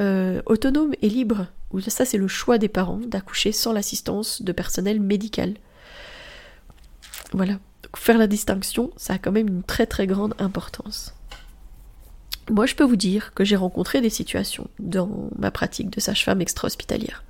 euh, 0.00 0.42
autonomes 0.46 0.94
et 1.02 1.08
libres, 1.08 1.46
où 1.70 1.80
ça 1.80 2.04
c'est 2.04 2.18
le 2.18 2.28
choix 2.28 2.58
des 2.58 2.68
parents 2.68 3.00
d'accoucher 3.06 3.52
sans 3.52 3.72
l'assistance 3.72 4.42
de 4.42 4.52
personnel 4.52 5.00
médical. 5.00 5.54
Voilà. 7.32 7.58
faire 7.96 8.18
la 8.18 8.26
distinction, 8.26 8.90
ça 8.96 9.14
a 9.14 9.18
quand 9.18 9.32
même 9.32 9.48
une 9.48 9.62
très 9.62 9.86
très 9.86 10.06
grande 10.06 10.34
importance. 10.38 11.14
Moi, 12.50 12.66
je 12.66 12.74
peux 12.74 12.84
vous 12.84 12.96
dire 12.96 13.32
que 13.34 13.44
j'ai 13.44 13.56
rencontré 13.56 14.00
des 14.00 14.10
situations 14.10 14.68
dans 14.78 15.30
ma 15.38 15.50
pratique 15.50 15.90
de 15.90 16.00
sage-femme 16.00 16.42
extra-hospitalière. 16.42 17.24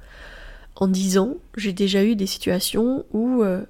En 0.77 0.89
dix 0.89 1.19
ans, 1.19 1.37
j'ai 1.57 1.73
déjà 1.73 2.03
eu 2.03 2.17
des 2.17 2.27
situations 2.27 3.07
où 3.13 3.43
euh, 3.43 3.63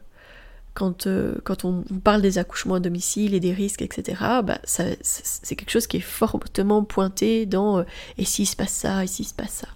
quand, 0.74 1.06
euh, 1.06 1.36
quand 1.44 1.64
on, 1.64 1.84
parle 2.02 2.20
des 2.20 2.38
accouchements 2.38 2.74
à 2.74 2.80
domicile 2.80 3.34
et 3.34 3.40
des 3.40 3.52
risques, 3.52 3.82
etc., 3.82 4.20
bah, 4.44 4.58
c'est 4.64 5.56
quelque 5.56 5.70
chose 5.70 5.86
qui 5.86 5.98
est 5.98 6.00
fortement 6.00 6.82
pointé 6.82 7.46
dans 7.46 7.78
euh, 7.78 7.84
et 8.18 8.24
s'il 8.24 8.46
se 8.46 8.56
passe 8.56 8.72
ça, 8.72 9.04
et 9.04 9.06
s'il 9.06 9.26
se 9.26 9.34
passe 9.34 9.52
ça. 9.52 9.68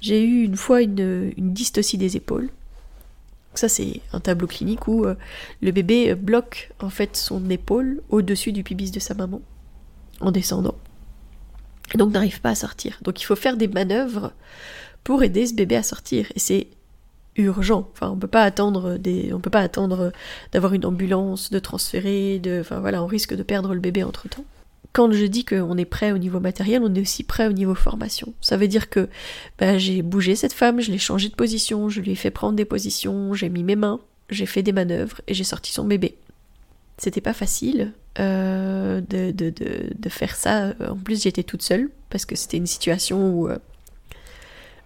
J'ai 0.00 0.24
eu 0.24 0.42
une 0.42 0.56
fois 0.56 0.82
une, 0.82 1.32
une 1.36 1.52
dystocie 1.52 1.98
des 1.98 2.16
épaules. 2.16 2.50
Ça, 3.54 3.68
c'est 3.68 4.00
un 4.14 4.20
tableau 4.20 4.46
clinique 4.46 4.88
où 4.88 5.04
euh, 5.04 5.14
le 5.60 5.70
bébé 5.70 6.14
bloque 6.14 6.72
en 6.80 6.88
fait 6.88 7.16
son 7.16 7.50
épaule 7.50 8.02
au-dessus 8.08 8.52
du 8.52 8.64
pubis 8.64 8.90
de 8.90 8.98
sa 8.98 9.14
maman 9.14 9.42
en 10.20 10.32
descendant. 10.32 10.76
Et 11.94 11.98
donc 11.98 12.12
n'arrive 12.12 12.40
pas 12.40 12.50
à 12.50 12.54
sortir. 12.54 12.98
Donc 13.02 13.20
il 13.20 13.24
faut 13.24 13.36
faire 13.36 13.58
des 13.58 13.68
manœuvres 13.68 14.32
pour 15.04 15.22
aider 15.22 15.46
ce 15.46 15.54
bébé 15.54 15.76
à 15.76 15.82
sortir. 15.82 16.32
Et 16.34 16.38
c'est 16.38 16.68
urgent. 17.36 17.88
Enfin, 17.92 18.10
on 18.10 18.16
peut 18.16 18.26
pas 18.26 18.42
attendre 18.42 18.96
des, 18.98 19.32
on 19.32 19.40
peut 19.40 19.50
pas 19.50 19.60
attendre 19.60 20.12
d'avoir 20.52 20.74
une 20.74 20.84
ambulance, 20.84 21.50
de 21.50 21.58
transférer, 21.58 22.38
de, 22.38 22.60
enfin 22.60 22.80
voilà, 22.80 23.02
on 23.02 23.06
risque 23.06 23.34
de 23.34 23.42
perdre 23.42 23.74
le 23.74 23.80
bébé 23.80 24.02
entre 24.04 24.28
temps. 24.28 24.44
Quand 24.92 25.10
je 25.10 25.24
dis 25.24 25.44
qu'on 25.46 25.78
est 25.78 25.86
prêt 25.86 26.12
au 26.12 26.18
niveau 26.18 26.38
matériel, 26.38 26.82
on 26.84 26.94
est 26.94 27.00
aussi 27.00 27.24
prêt 27.24 27.46
au 27.46 27.52
niveau 27.52 27.74
formation. 27.74 28.34
Ça 28.42 28.58
veut 28.58 28.68
dire 28.68 28.90
que 28.90 29.08
bah, 29.58 29.78
j'ai 29.78 30.02
bougé 30.02 30.36
cette 30.36 30.52
femme, 30.52 30.80
je 30.80 30.90
l'ai 30.90 30.98
changé 30.98 31.30
de 31.30 31.34
position, 31.34 31.88
je 31.88 32.00
lui 32.00 32.10
ai 32.10 32.14
fait 32.14 32.30
prendre 32.30 32.56
des 32.56 32.66
positions, 32.66 33.32
j'ai 33.32 33.48
mis 33.48 33.64
mes 33.64 33.76
mains, 33.76 34.00
j'ai 34.28 34.44
fait 34.44 34.62
des 34.62 34.72
manœuvres 34.72 35.22
et 35.28 35.34
j'ai 35.34 35.44
sorti 35.44 35.72
son 35.72 35.84
bébé. 35.84 36.16
C'était 36.98 37.22
pas 37.22 37.32
facile 37.32 37.92
euh, 38.18 39.00
de, 39.00 39.30
de, 39.30 39.48
de, 39.48 39.94
de, 39.98 40.08
faire 40.10 40.36
ça. 40.36 40.74
En 40.86 40.96
plus, 40.96 41.22
j'étais 41.22 41.42
toute 41.42 41.62
seule 41.62 41.88
parce 42.10 42.26
que 42.26 42.36
c'était 42.36 42.58
une 42.58 42.66
situation 42.66 43.30
où 43.30 43.48
euh, 43.48 43.56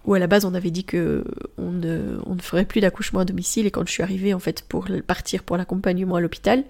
où 0.07 0.13
à 0.13 0.19
la 0.19 0.27
base 0.27 0.45
on 0.45 0.53
avait 0.55 0.71
dit 0.71 0.85
que 0.85 1.25
on 1.57 1.71
ne, 1.71 2.17
ferait 2.41 2.65
plus 2.65 2.79
d'accouchement 2.81 3.19
à 3.19 3.25
domicile 3.25 3.67
et 3.67 3.71
quand 3.71 3.85
je 3.85 3.91
suis 3.91 4.03
arrivée 4.03 4.33
en 4.33 4.39
fait 4.39 4.63
pour 4.63 4.87
partir 5.05 5.43
pour 5.43 5.57
l'accompagnement 5.57 6.15
à 6.15 6.21
l'hôpital, 6.21 6.63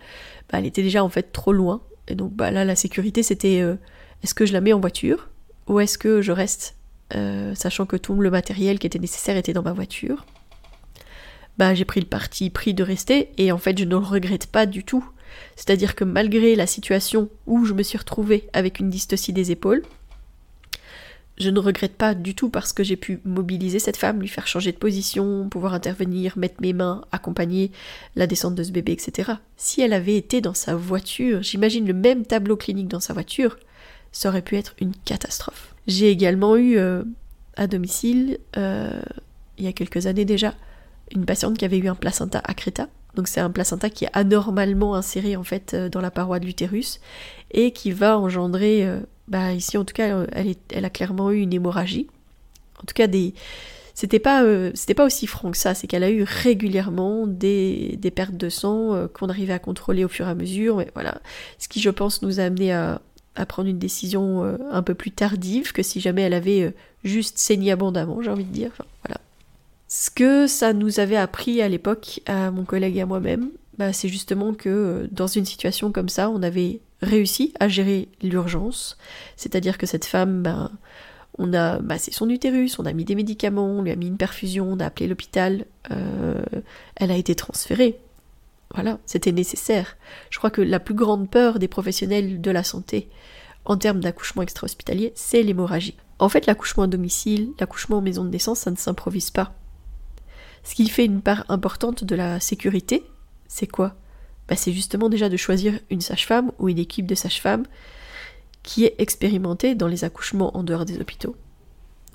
bah, 0.51 0.57
elle 0.57 0.65
était 0.65 0.81
déjà 0.81 1.03
en 1.03 1.09
fait 1.09 1.31
trop 1.31 1.53
loin 1.53 1.81
et 2.07 2.15
donc 2.15 2.33
bah 2.33 2.51
là 2.51 2.65
la 2.65 2.75
sécurité 2.75 3.23
c'était 3.23 3.61
euh, 3.61 3.75
est-ce 4.23 4.33
que 4.33 4.45
je 4.45 4.53
la 4.53 4.59
mets 4.59 4.73
en 4.73 4.79
voiture 4.79 5.29
ou 5.67 5.79
est-ce 5.79 5.97
que 5.99 6.21
je 6.21 6.31
reste 6.31 6.75
euh, 7.15 7.53
sachant 7.55 7.85
que 7.85 7.95
tout 7.95 8.15
le 8.15 8.31
matériel 8.31 8.79
qui 8.79 8.87
était 8.87 8.99
nécessaire 8.99 9.37
était 9.37 9.53
dans 9.53 9.63
ma 9.63 9.73
voiture? 9.73 10.25
Bah 11.59 11.75
j'ai 11.75 11.85
pris 11.85 11.99
le 11.99 12.07
parti 12.07 12.49
pris 12.49 12.73
de 12.73 12.83
rester 12.83 13.29
et 13.37 13.51
en 13.51 13.59
fait 13.59 13.77
je 13.77 13.85
ne 13.85 13.91
le 13.91 13.97
regrette 13.97 14.47
pas 14.47 14.65
du 14.65 14.83
tout. 14.83 15.07
C'est-à-dire 15.55 15.93
que 15.93 16.03
malgré 16.03 16.55
la 16.55 16.65
situation 16.65 17.29
où 17.45 17.65
je 17.65 17.73
me 17.73 17.83
suis 17.83 17.97
retrouvée 17.99 18.49
avec 18.53 18.79
une 18.79 18.89
dystocie 18.89 19.33
des 19.33 19.51
épaules, 19.51 19.83
je 21.37 21.49
ne 21.49 21.59
regrette 21.59 21.95
pas 21.95 22.15
du 22.15 22.33
tout 22.33 22.49
parce 22.49 22.73
que 22.73 22.83
j'ai 22.83 22.95
pu 22.95 23.19
mobiliser 23.23 23.79
cette 23.79 23.97
femme, 23.97 24.19
lui 24.19 24.27
faire 24.27 24.47
changer 24.47 24.71
de 24.71 24.77
position, 24.77 25.47
pouvoir 25.49 25.73
intervenir, 25.73 26.37
mettre 26.37 26.61
mes 26.61 26.73
mains, 26.73 27.03
accompagner 27.11 27.71
la 28.15 28.27
descente 28.27 28.55
de 28.55 28.63
ce 28.63 28.71
bébé, 28.71 28.93
etc. 28.93 29.33
Si 29.55 29.81
elle 29.81 29.93
avait 29.93 30.15
été 30.15 30.41
dans 30.41 30.55
sa 30.55 30.75
voiture, 30.75 31.43
j'imagine 31.43 31.85
le 31.85 31.93
même 31.93 32.25
tableau 32.25 32.57
clinique 32.57 32.87
dans 32.87 32.99
sa 32.99 33.13
voiture, 33.13 33.57
ça 34.11 34.29
aurait 34.29 34.41
pu 34.41 34.57
être 34.57 34.73
une 34.79 34.93
catastrophe. 35.05 35.75
J'ai 35.85 36.09
également 36.09 36.55
eu 36.57 36.77
euh, 36.77 37.03
à 37.55 37.67
domicile, 37.67 38.39
euh, 38.57 38.99
il 39.57 39.65
y 39.65 39.67
a 39.67 39.73
quelques 39.73 40.07
années 40.07 40.25
déjà, 40.25 40.55
une 41.11 41.25
patiente 41.25 41.57
qui 41.57 41.65
avait 41.65 41.77
eu 41.77 41.87
un 41.87 41.95
placenta 41.95 42.41
accreta. 42.43 42.87
Donc 43.15 43.27
c'est 43.27 43.39
un 43.39 43.49
placenta 43.49 43.89
qui 43.89 44.05
est 44.05 44.11
anormalement 44.13 44.95
inséré 44.95 45.35
en 45.35 45.43
fait 45.43 45.73
euh, 45.73 45.89
dans 45.89 46.01
la 46.01 46.11
paroi 46.11 46.39
de 46.39 46.45
l'utérus 46.45 46.99
et 47.51 47.71
qui 47.71 47.91
va 47.91 48.17
engendrer 48.17 48.87
bah 49.27 49.53
ici 49.53 49.77
en 49.77 49.85
tout 49.85 49.93
cas 49.93 50.15
euh, 50.15 50.55
elle, 50.69 50.85
a 50.85 50.89
clairement 50.89 51.31
eu 51.31 51.39
une 51.39 51.53
hémorragie. 51.53 52.07
En 52.81 52.85
tout 52.85 52.93
cas 52.93 53.07
des 53.07 53.33
c'était 53.93 54.19
pas 54.19 54.43
euh, 54.43 54.71
aussi 54.99 55.25
franc 55.25 55.49
que 55.49 55.57
ça, 55.57 55.73
c'est 55.73 55.87
qu'elle 55.87 56.03
a 56.03 56.11
eu 56.11 56.21
régulièrement 56.21 57.25
des, 57.25 57.99
pertes 58.15 58.37
de 58.37 58.47
sang 58.47 58.93
euh, 58.93 59.07
qu'on 59.07 59.27
arrivait 59.27 59.53
à 59.53 59.59
contrôler 59.59 60.05
au 60.05 60.07
fur 60.07 60.27
et 60.27 60.29
à 60.29 60.35
mesure, 60.35 60.77
mais 60.77 60.91
voilà, 60.93 61.19
ce 61.57 61.67
qui 61.67 61.81
je 61.81 61.89
pense 61.89 62.21
nous 62.21 62.39
a 62.39 62.43
amené 62.43 62.73
à, 62.73 63.01
prendre 63.47 63.69
une 63.69 63.77
décision 63.77 64.43
un 64.71 64.81
peu 64.81 64.95
plus 64.95 65.11
tardive 65.11 65.71
que 65.71 65.83
si 65.83 65.99
jamais 65.99 66.23
elle 66.23 66.33
avait 66.33 66.73
juste 67.03 67.37
saigné 67.37 67.71
abondamment, 67.71 68.19
j'ai 68.23 68.31
envie 68.31 68.45
de 68.45 68.51
dire. 68.51 68.71
Voilà. 69.03 69.21
Ce 69.87 70.09
que 70.09 70.47
ça 70.47 70.73
nous 70.73 70.99
avait 70.99 71.17
appris 71.17 71.61
à 71.61 71.69
l'époque, 71.69 72.21
à 72.25 72.49
mon 72.49 72.65
collègue 72.65 72.97
et 72.97 73.01
à 73.01 73.05
moi-même, 73.05 73.51
bah, 73.77 73.93
c'est 73.93 74.09
justement 74.09 74.55
que 74.55 75.07
dans 75.11 75.27
une 75.27 75.45
situation 75.45 75.91
comme 75.91 76.09
ça, 76.09 76.31
on 76.31 76.41
avait 76.41 76.81
réussi 77.01 77.53
à 77.59 77.67
gérer 77.67 78.09
l'urgence, 78.21 78.97
c'est-à-dire 79.35 79.77
que 79.77 79.85
cette 79.85 80.05
femme, 80.05 80.41
ben, 80.41 80.71
on 81.37 81.53
a 81.53 81.79
massé 81.79 82.11
son 82.11 82.29
utérus, 82.29 82.79
on 82.79 82.85
a 82.85 82.93
mis 82.93 83.05
des 83.05 83.15
médicaments, 83.15 83.67
on 83.67 83.81
lui 83.83 83.91
a 83.91 83.95
mis 83.95 84.07
une 84.07 84.17
perfusion, 84.17 84.67
on 84.71 84.79
a 84.79 84.85
appelé 84.85 85.07
l'hôpital, 85.07 85.65
euh, 85.91 86.41
elle 86.95 87.11
a 87.11 87.17
été 87.17 87.35
transférée. 87.35 87.99
Voilà, 88.73 88.99
c'était 89.05 89.31
nécessaire. 89.31 89.97
Je 90.29 90.39
crois 90.39 90.49
que 90.49 90.61
la 90.61 90.79
plus 90.79 90.95
grande 90.95 91.29
peur 91.29 91.59
des 91.59 91.67
professionnels 91.67 92.41
de 92.41 92.51
la 92.51 92.63
santé 92.63 93.09
en 93.65 93.77
termes 93.77 93.99
d'accouchement 93.99 94.41
extra-hospitalier, 94.41 95.13
c'est 95.15 95.43
l'hémorragie. 95.43 95.97
En 96.19 96.29
fait, 96.29 96.47
l'accouchement 96.47 96.83
à 96.83 96.87
domicile, 96.87 97.51
l'accouchement 97.59 97.97
en 97.97 98.01
maison 98.01 98.23
de 98.23 98.29
naissance, 98.29 98.59
ça 98.59 98.71
ne 98.71 98.75
s'improvise 98.75 99.29
pas. 99.29 99.53
Ce 100.63 100.75
qui 100.75 100.89
fait 100.89 101.05
une 101.05 101.21
part 101.21 101.45
importante 101.49 102.03
de 102.03 102.15
la 102.15 102.39
sécurité, 102.39 103.05
c'est 103.47 103.67
quoi? 103.67 103.95
Bah, 104.47 104.55
c'est 104.55 104.71
justement 104.71 105.09
déjà 105.09 105.29
de 105.29 105.37
choisir 105.37 105.79
une 105.89 106.01
sage-femme 106.01 106.51
ou 106.59 106.69
une 106.69 106.79
équipe 106.79 107.05
de 107.05 107.15
sages-femmes 107.15 107.65
qui 108.63 108.85
est 108.85 108.95
expérimentée 108.97 109.75
dans 109.75 109.87
les 109.87 110.03
accouchements 110.03 110.55
en 110.57 110.63
dehors 110.63 110.85
des 110.85 110.99
hôpitaux. 110.99 111.35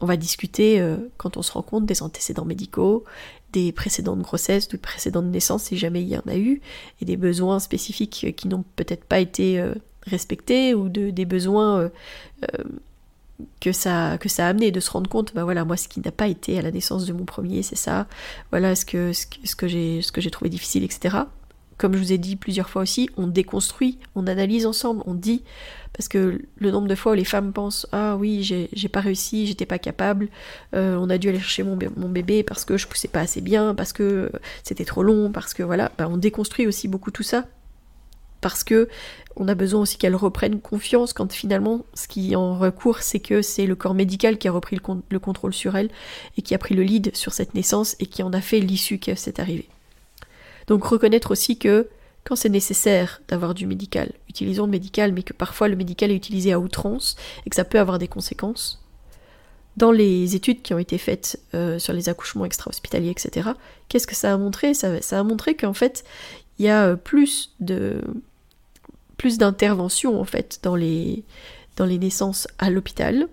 On 0.01 0.07
va 0.07 0.17
discuter, 0.17 0.81
euh, 0.81 0.97
quand 1.17 1.37
on 1.37 1.43
se 1.43 1.53
rend 1.53 1.62
compte, 1.62 1.87
des 1.87 2.03
antécédents 2.03 2.45
médicaux, 2.45 3.05
des 3.53 3.73
précédentes 3.73 4.21
grossesses, 4.21 4.69
des 4.69 4.79
précédentes 4.79 5.27
naissances 5.27 5.65
si 5.65 5.79
jamais 5.79 6.03
il 6.03 6.09
y 6.09 6.17
en 6.17 6.25
a 6.27 6.37
eu, 6.37 6.61
et 7.01 7.05
des 7.05 7.17
besoins 7.17 7.61
spécifiques 7.61 8.35
qui 8.37 8.49
n'ont 8.49 8.65
peut-être 8.77 9.05
pas 9.05 9.21
été 9.21 9.61
euh, 9.61 9.75
respectés, 10.03 10.75
ou 10.75 10.89
de, 10.89 11.11
des 11.11 11.25
besoins 11.25 11.81
euh, 11.81 11.89
que 13.61 13.73
ça, 13.73 14.19
a 14.19 14.47
amené, 14.47 14.71
de 14.71 14.81
se 14.81 14.91
rendre 14.91 15.09
compte, 15.09 15.35
bah 15.35 15.45
voilà, 15.45 15.65
moi 15.65 15.77
ce 15.77 15.89
qui 15.89 16.01
n'a 16.01 16.12
pas 16.12 16.29
été 16.29 16.59
à 16.59 16.62
la 16.62 16.71
naissance 16.71 17.07
de 17.07 17.12
mon 17.12 17.25
premier, 17.25 17.62
c'est 17.62 17.77
ça, 17.77 18.07
voilà 18.51 18.75
ce 18.75 18.85
que 18.85 19.12
j'ai 19.69 20.31
trouvé 20.31 20.51
difficile, 20.51 20.85
etc. 20.85 21.17
Comme 21.83 21.95
je 21.95 21.99
vous 21.99 22.12
ai 22.12 22.19
dit 22.19 22.37
plusieurs 22.37 22.71
fois 22.71 22.83
aussi, 22.83 23.11
on 23.17 23.27
déconstruit, 23.27 23.99
on 24.15 24.29
analyse 24.29 24.67
ensemble, 24.67 25.03
on 25.05 25.15
dit, 25.15 25.43
parce 25.93 26.07
que 26.07 26.41
le 26.55 26.71
nombre 26.71 26.87
de 26.87 26.95
fois 26.95 27.11
où 27.11 27.15
les 27.17 27.25
femmes 27.25 27.53
pensent 27.53 27.89
Ah 27.91 28.15
oui, 28.17 28.45
j'ai 28.73 28.89
pas 28.89 29.01
réussi, 29.01 29.49
j'étais 29.49 29.67
pas 29.67 29.81
capable, 29.81 30.29
euh, 30.77 30.95
on 30.95 31.11
a 31.11 31.19
dû 31.19 31.29
aller 31.29 31.41
chercher 31.41 31.65
mon, 31.65 31.77
bébé 31.77 32.45
parce 32.45 32.65
que 32.65 32.77
je 32.77 32.87
poussais 32.87 33.09
pas 33.09 33.19
assez 33.19 33.41
bien, 33.41 33.75
parce 33.75 33.93
que 33.93 34.31
c'était 34.62 34.85
trop 34.85 35.03
long, 35.03 35.33
parce 35.33 35.55
que 35.55 35.65
voilà, 35.65 35.91
bah 35.99 36.07
on 36.09 36.19
déconstruit 36.19 36.69
aussi 36.69 36.87
beaucoup 36.87 37.11
tout 37.11 37.25
ça. 37.25 37.47
Parce 38.41 38.62
que 38.62 38.89
on 39.35 39.49
a 39.49 39.57
besoin 39.57 39.81
aussi 39.81 39.99
qu'elle 39.99 40.15
reprenne 40.15 40.61
confiance 40.61 41.12
quand 41.12 41.33
finalement 41.33 41.85
ce 41.95 42.07
qui 42.07 42.37
en 42.37 42.57
recourt 42.57 43.01
c'est 43.01 43.19
que 43.19 43.43
c'est 43.43 43.67
le 43.67 43.75
corps 43.75 43.95
médical 43.95 44.39
qui 44.39 44.47
a 44.47 44.53
repris 44.53 44.77
le, 45.11 45.19
contrôle 45.19 45.53
sur 45.53 45.77
elle 45.77 45.91
et 46.37 46.43
qui 46.43 46.55
a 46.55 46.59
pris 46.59 46.77
le 46.77 46.85
lead 46.85 47.11
sur 47.17 47.33
cette 47.33 47.57
naissance 47.57 47.97
et 47.99 48.07
qui 48.07 48.23
en 48.23 48.33
a 48.33 48.41
fait 48.41 48.61
l'issue 48.61 48.99
que 48.99 49.17
c'est 49.17 49.41
arrivé. 49.41 49.69
Donc 50.73 50.85
reconnaître 50.85 51.33
aussi 51.33 51.59
que 51.59 51.91
quand 52.25 52.35
c'est 52.35 52.49
nécessaire 52.49 53.21
d'avoir 53.29 53.52
du 53.52 53.67
médical, 53.67 54.11
utilisons 54.31 54.64
le 54.64 54.71
médical, 54.71 55.12
mais 55.12 55.23
que 55.23 55.35
parfois 55.35 55.69
le 55.69 55.76
médical 55.76 56.11
est 56.11 56.17
utilisé 56.17 56.50
à 56.50 56.59
outrance 56.59 57.14
et 57.45 57.50
que 57.50 57.57
ça 57.57 57.67
peut 57.67 57.79
avoir 57.79 57.99
des 57.99 58.09
conséquences. 58.09 58.83
Dans 59.76 59.93
les 59.93 60.35
études 60.35 60.62
qui 60.62 60.73
ont 60.73 60.79
été 60.79 60.97
faites 60.97 61.38
euh, 61.52 61.79
sur 61.79 61.93
les 61.93 62.09
accouchements 62.09 62.47
extra-hospitaliers, 62.47 63.11
etc., 63.11 63.50
qu'est-ce 63.91 64.07
que 64.07 64.14
ça 64.14 64.33
a 64.33 64.38
montré? 64.38 64.73
Ça, 64.73 64.97
a 65.11 65.23
montré 65.23 65.57
qu'en 65.57 65.75
fait, 65.75 66.05
il 66.59 66.64
y 66.64 66.71
a 66.71 66.97
plus 66.97 67.52
de, 67.61 68.00
plus 69.19 69.37
d'intervention 69.37 70.19
en 70.19 70.25
fait 70.25 70.59
dans 70.62 70.75
les, 70.75 71.23
dans 71.76 71.85
les 71.85 71.99
naissances 71.99 72.49
à 72.59 72.71
l'hôpital 72.71 73.29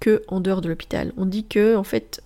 que 0.00 0.22
en 0.28 0.40
dehors 0.40 0.62
de 0.62 0.70
l'hôpital. 0.70 1.12
On 1.18 1.26
dit 1.26 1.44
que 1.44 1.76
en 1.76 1.84
fait 1.84 2.22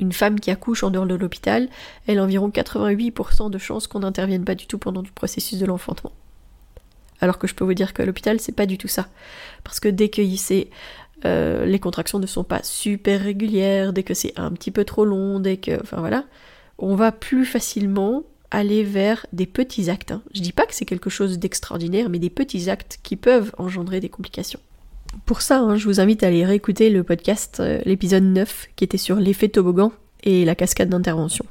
une 0.00 0.12
femme 0.12 0.40
qui 0.40 0.50
accouche 0.50 0.82
en 0.82 0.90
dehors 0.90 1.06
de 1.06 1.14
l'hôpital, 1.14 1.68
elle 2.06 2.18
a 2.18 2.24
environ 2.24 2.48
88% 2.48 3.50
de 3.50 3.58
chances 3.58 3.86
qu'on 3.86 4.00
n'intervienne 4.00 4.44
pas 4.44 4.54
du 4.54 4.66
tout 4.66 4.78
pendant 4.78 5.02
le 5.02 5.08
processus 5.14 5.58
de 5.58 5.66
l'enfantement. 5.66 6.12
Alors 7.20 7.38
que 7.38 7.46
je 7.46 7.54
peux 7.54 7.64
vous 7.64 7.74
dire 7.74 7.94
qu'à 7.94 8.04
l'hôpital, 8.04 8.40
c'est 8.40 8.52
pas 8.52 8.66
du 8.66 8.78
tout 8.78 8.88
ça. 8.88 9.08
Parce 9.64 9.80
que 9.80 9.88
dès 9.88 10.08
que 10.08 10.22
euh, 11.24 11.66
les 11.66 11.78
contractions 11.78 12.18
ne 12.18 12.26
sont 12.26 12.44
pas 12.44 12.62
super 12.62 13.20
régulières, 13.20 13.92
dès 13.92 14.04
que 14.04 14.14
c'est 14.14 14.38
un 14.38 14.52
petit 14.52 14.70
peu 14.70 14.84
trop 14.84 15.04
long, 15.04 15.40
dès 15.40 15.56
que. 15.56 15.80
Enfin 15.82 15.98
voilà, 15.98 16.24
on 16.78 16.94
va 16.94 17.10
plus 17.10 17.44
facilement 17.44 18.22
aller 18.50 18.84
vers 18.84 19.26
des 19.32 19.46
petits 19.46 19.90
actes. 19.90 20.12
Hein. 20.12 20.22
Je 20.34 20.40
dis 20.40 20.52
pas 20.52 20.64
que 20.64 20.74
c'est 20.74 20.84
quelque 20.84 21.10
chose 21.10 21.38
d'extraordinaire, 21.38 22.08
mais 22.08 22.18
des 22.18 22.30
petits 22.30 22.70
actes 22.70 22.98
qui 23.02 23.16
peuvent 23.16 23.52
engendrer 23.58 24.00
des 24.00 24.08
complications. 24.08 24.60
Pour 25.26 25.42
ça, 25.42 25.60
hein, 25.60 25.76
je 25.76 25.84
vous 25.84 26.00
invite 26.00 26.22
à 26.22 26.28
aller 26.28 26.44
réécouter 26.44 26.90
le 26.90 27.02
podcast, 27.02 27.60
euh, 27.60 27.80
l'épisode 27.84 28.24
9, 28.24 28.68
qui 28.76 28.84
était 28.84 28.98
sur 28.98 29.16
l'effet 29.16 29.48
toboggan 29.48 29.92
et 30.22 30.44
la 30.44 30.54
cascade 30.54 30.88
d'intervention. 30.88 31.44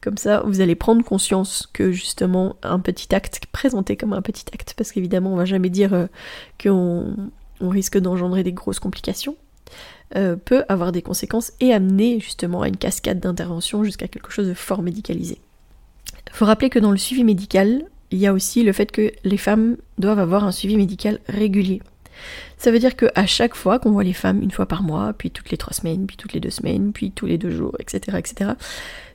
Comme 0.00 0.18
ça, 0.18 0.42
vous 0.44 0.60
allez 0.60 0.74
prendre 0.74 1.04
conscience 1.04 1.68
que 1.72 1.90
justement 1.90 2.56
un 2.62 2.78
petit 2.78 3.14
acte, 3.14 3.40
présenté 3.50 3.96
comme 3.96 4.12
un 4.12 4.22
petit 4.22 4.44
acte, 4.52 4.74
parce 4.76 4.92
qu'évidemment 4.92 5.32
on 5.32 5.36
va 5.36 5.46
jamais 5.46 5.70
dire 5.70 5.94
euh, 5.94 6.06
qu'on 6.62 7.30
risque 7.60 7.98
d'engendrer 7.98 8.42
des 8.42 8.52
grosses 8.52 8.78
complications, 8.78 9.36
euh, 10.14 10.36
peut 10.36 10.64
avoir 10.68 10.92
des 10.92 11.02
conséquences 11.02 11.52
et 11.58 11.72
amener 11.72 12.20
justement 12.20 12.62
à 12.62 12.68
une 12.68 12.76
cascade 12.76 13.18
d'intervention 13.18 13.82
jusqu'à 13.82 14.06
quelque 14.06 14.30
chose 14.30 14.46
de 14.46 14.54
fort 14.54 14.82
médicalisé. 14.82 15.38
Il 16.28 16.32
faut 16.32 16.44
rappeler 16.44 16.70
que 16.70 16.78
dans 16.78 16.92
le 16.92 16.98
suivi 16.98 17.24
médical, 17.24 17.84
il 18.10 18.18
y 18.18 18.26
a 18.26 18.32
aussi 18.32 18.62
le 18.62 18.72
fait 18.72 18.92
que 18.92 19.10
les 19.24 19.36
femmes 19.36 19.76
doivent 19.98 20.20
avoir 20.20 20.44
un 20.44 20.52
suivi 20.52 20.76
médical 20.76 21.18
régulier. 21.28 21.82
Ça 22.58 22.70
veut 22.70 22.78
dire 22.78 22.96
qu'à 22.96 23.26
chaque 23.26 23.54
fois 23.54 23.78
qu'on 23.78 23.90
voit 23.90 24.04
les 24.04 24.12
femmes, 24.12 24.42
une 24.42 24.50
fois 24.50 24.66
par 24.66 24.82
mois, 24.82 25.12
puis 25.16 25.30
toutes 25.30 25.50
les 25.50 25.56
trois 25.56 25.74
semaines, 25.74 26.06
puis 26.06 26.16
toutes 26.16 26.32
les 26.32 26.40
deux 26.40 26.50
semaines, 26.50 26.92
puis 26.92 27.10
tous 27.10 27.26
les 27.26 27.38
deux 27.38 27.50
jours, 27.50 27.76
etc., 27.78 28.16
etc., 28.18 28.52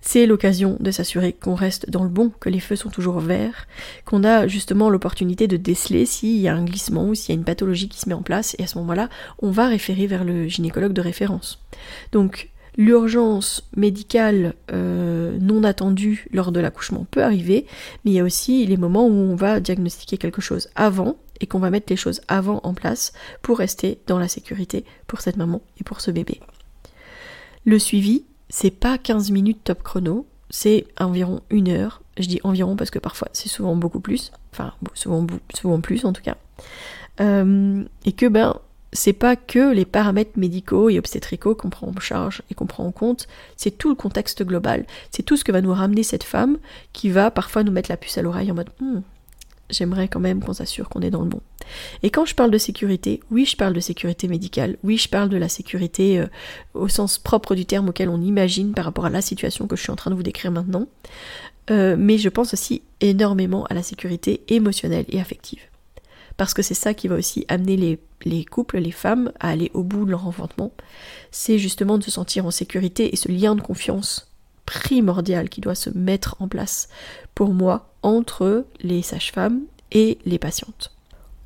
c'est 0.01 0.25
l'occasion 0.25 0.77
de 0.79 0.89
s'assurer 0.91 1.33
qu'on 1.33 1.55
reste 1.55 1.89
dans 1.89 2.03
le 2.03 2.09
bon, 2.09 2.31
que 2.39 2.49
les 2.49 2.59
feux 2.59 2.75
sont 2.75 2.89
toujours 2.89 3.19
verts, 3.19 3.67
qu'on 4.05 4.23
a 4.23 4.47
justement 4.47 4.89
l'opportunité 4.89 5.47
de 5.47 5.57
déceler 5.57 6.05
s'il 6.05 6.39
y 6.39 6.47
a 6.47 6.55
un 6.55 6.65
glissement 6.65 7.07
ou 7.07 7.15
s'il 7.15 7.33
y 7.33 7.37
a 7.37 7.39
une 7.39 7.45
pathologie 7.45 7.87
qui 7.87 7.99
se 7.99 8.09
met 8.09 8.15
en 8.15 8.23
place, 8.23 8.55
et 8.57 8.63
à 8.63 8.67
ce 8.67 8.77
moment-là, 8.79 9.09
on 9.41 9.51
va 9.51 9.67
référer 9.67 10.07
vers 10.07 10.23
le 10.23 10.47
gynécologue 10.47 10.93
de 10.93 11.01
référence. 11.01 11.63
Donc, 12.11 12.51
L'urgence 12.77 13.69
médicale 13.75 14.53
euh, 14.71 15.37
non 15.41 15.63
attendue 15.63 16.27
lors 16.31 16.53
de 16.53 16.61
l'accouchement 16.61 17.05
peut 17.11 17.21
arriver, 17.21 17.65
mais 18.05 18.11
il 18.11 18.13
y 18.13 18.19
a 18.19 18.23
aussi 18.23 18.65
les 18.65 18.77
moments 18.77 19.05
où 19.05 19.11
on 19.11 19.35
va 19.35 19.59
diagnostiquer 19.59 20.17
quelque 20.17 20.41
chose 20.41 20.69
avant 20.75 21.17
et 21.41 21.47
qu'on 21.47 21.59
va 21.59 21.69
mettre 21.69 21.87
les 21.89 21.97
choses 21.97 22.21
avant 22.27 22.61
en 22.63 22.73
place 22.73 23.11
pour 23.41 23.57
rester 23.57 23.99
dans 24.07 24.19
la 24.19 24.27
sécurité 24.27 24.85
pour 25.07 25.21
cette 25.21 25.37
maman 25.37 25.61
et 25.79 25.83
pour 25.83 25.99
ce 25.99 26.11
bébé. 26.11 26.39
Le 27.65 27.77
suivi, 27.79 28.23
c'est 28.49 28.71
pas 28.71 28.97
15 28.97 29.31
minutes 29.31 29.63
top 29.63 29.83
chrono, 29.83 30.25
c'est 30.49 30.85
environ 30.99 31.41
une 31.49 31.69
heure. 31.69 32.01
Je 32.17 32.27
dis 32.27 32.39
environ 32.43 32.75
parce 32.75 32.91
que 32.91 32.99
parfois 32.99 33.29
c'est 33.33 33.49
souvent 33.49 33.75
beaucoup 33.75 33.99
plus, 33.99 34.31
enfin 34.51 34.73
souvent, 34.93 35.25
souvent 35.53 35.81
plus 35.81 36.05
en 36.05 36.13
tout 36.13 36.21
cas. 36.21 36.37
Euh, 37.19 37.83
et 38.05 38.11
que 38.13 38.27
ben 38.27 38.59
c'est 38.93 39.13
pas 39.13 39.35
que 39.35 39.73
les 39.73 39.85
paramètres 39.85 40.37
médicaux 40.37 40.89
et 40.89 40.99
obstétricaux 40.99 41.55
qu'on 41.55 41.69
prend 41.69 41.87
en 41.87 41.99
charge 41.99 42.41
et 42.49 42.55
qu'on 42.55 42.65
prend 42.65 42.85
en 42.85 42.91
compte, 42.91 43.27
c'est 43.55 43.77
tout 43.77 43.89
le 43.89 43.95
contexte 43.95 44.43
global. 44.43 44.85
C'est 45.11 45.23
tout 45.23 45.37
ce 45.37 45.45
que 45.45 45.51
va 45.51 45.61
nous 45.61 45.73
ramener 45.73 46.03
cette 46.03 46.23
femme 46.23 46.57
qui 46.91 47.09
va 47.09 47.31
parfois 47.31 47.63
nous 47.63 47.71
mettre 47.71 47.89
la 47.89 47.97
puce 47.97 48.17
à 48.17 48.21
l'oreille 48.21 48.51
en 48.51 48.55
mode 48.55 48.69
hmm, 48.81 48.99
j'aimerais 49.71 50.07
quand 50.07 50.19
même 50.19 50.43
qu'on 50.43 50.53
s'assure 50.53 50.89
qu'on 50.89 51.01
est 51.01 51.09
dans 51.09 51.21
le 51.21 51.29
bon. 51.29 51.41
Et 52.03 52.09
quand 52.09 52.25
je 52.25 52.35
parle 52.35 52.51
de 52.51 52.57
sécurité, 52.57 53.21
oui, 53.31 53.45
je 53.45 53.55
parle 53.55 53.73
de 53.73 53.79
sécurité 53.79 54.27
médicale, 54.27 54.77
oui, 54.83 54.97
je 54.97 55.09
parle 55.09 55.29
de 55.29 55.37
la 55.37 55.49
sécurité 55.49 56.19
euh, 56.19 56.27
au 56.73 56.87
sens 56.87 57.17
propre 57.17 57.55
du 57.55 57.65
terme 57.65 57.89
auquel 57.89 58.09
on 58.09 58.21
imagine 58.21 58.73
par 58.73 58.85
rapport 58.85 59.05
à 59.05 59.09
la 59.09 59.21
situation 59.21 59.67
que 59.67 59.75
je 59.75 59.81
suis 59.81 59.91
en 59.91 59.95
train 59.95 60.11
de 60.11 60.15
vous 60.15 60.23
décrire 60.23 60.51
maintenant, 60.51 60.87
euh, 61.69 61.95
mais 61.97 62.17
je 62.17 62.29
pense 62.29 62.53
aussi 62.53 62.81
énormément 62.99 63.65
à 63.65 63.73
la 63.73 63.83
sécurité 63.83 64.43
émotionnelle 64.49 65.05
et 65.09 65.19
affective 65.19 65.61
parce 66.41 66.55
que 66.55 66.63
c'est 66.63 66.73
ça 66.73 66.95
qui 66.95 67.07
va 67.07 67.17
aussi 67.17 67.45
amener 67.49 67.99
les, 68.25 68.45
couples, 68.45 68.79
les 68.79 68.89
femmes, 68.89 69.31
à 69.39 69.49
aller 69.49 69.69
au 69.75 69.83
bout 69.83 70.05
de 70.05 70.09
leur 70.09 70.25
enfantement. 70.25 70.71
C'est 71.29 71.59
justement 71.59 71.99
de 71.99 72.03
se 72.03 72.09
sentir 72.09 72.47
en 72.47 72.49
sécurité 72.49 73.13
et 73.13 73.15
ce 73.15 73.31
lien 73.31 73.53
de 73.53 73.61
confiance 73.61 74.30
primordial 74.71 75.49
qui 75.49 75.59
doit 75.59 75.75
se 75.75 75.89
mettre 75.89 76.37
en 76.39 76.47
place 76.47 76.87
pour 77.35 77.53
moi 77.53 77.93
entre 78.03 78.65
les 78.81 79.01
sages-femmes 79.01 79.63
et 79.91 80.17
les 80.25 80.39
patientes. 80.39 80.93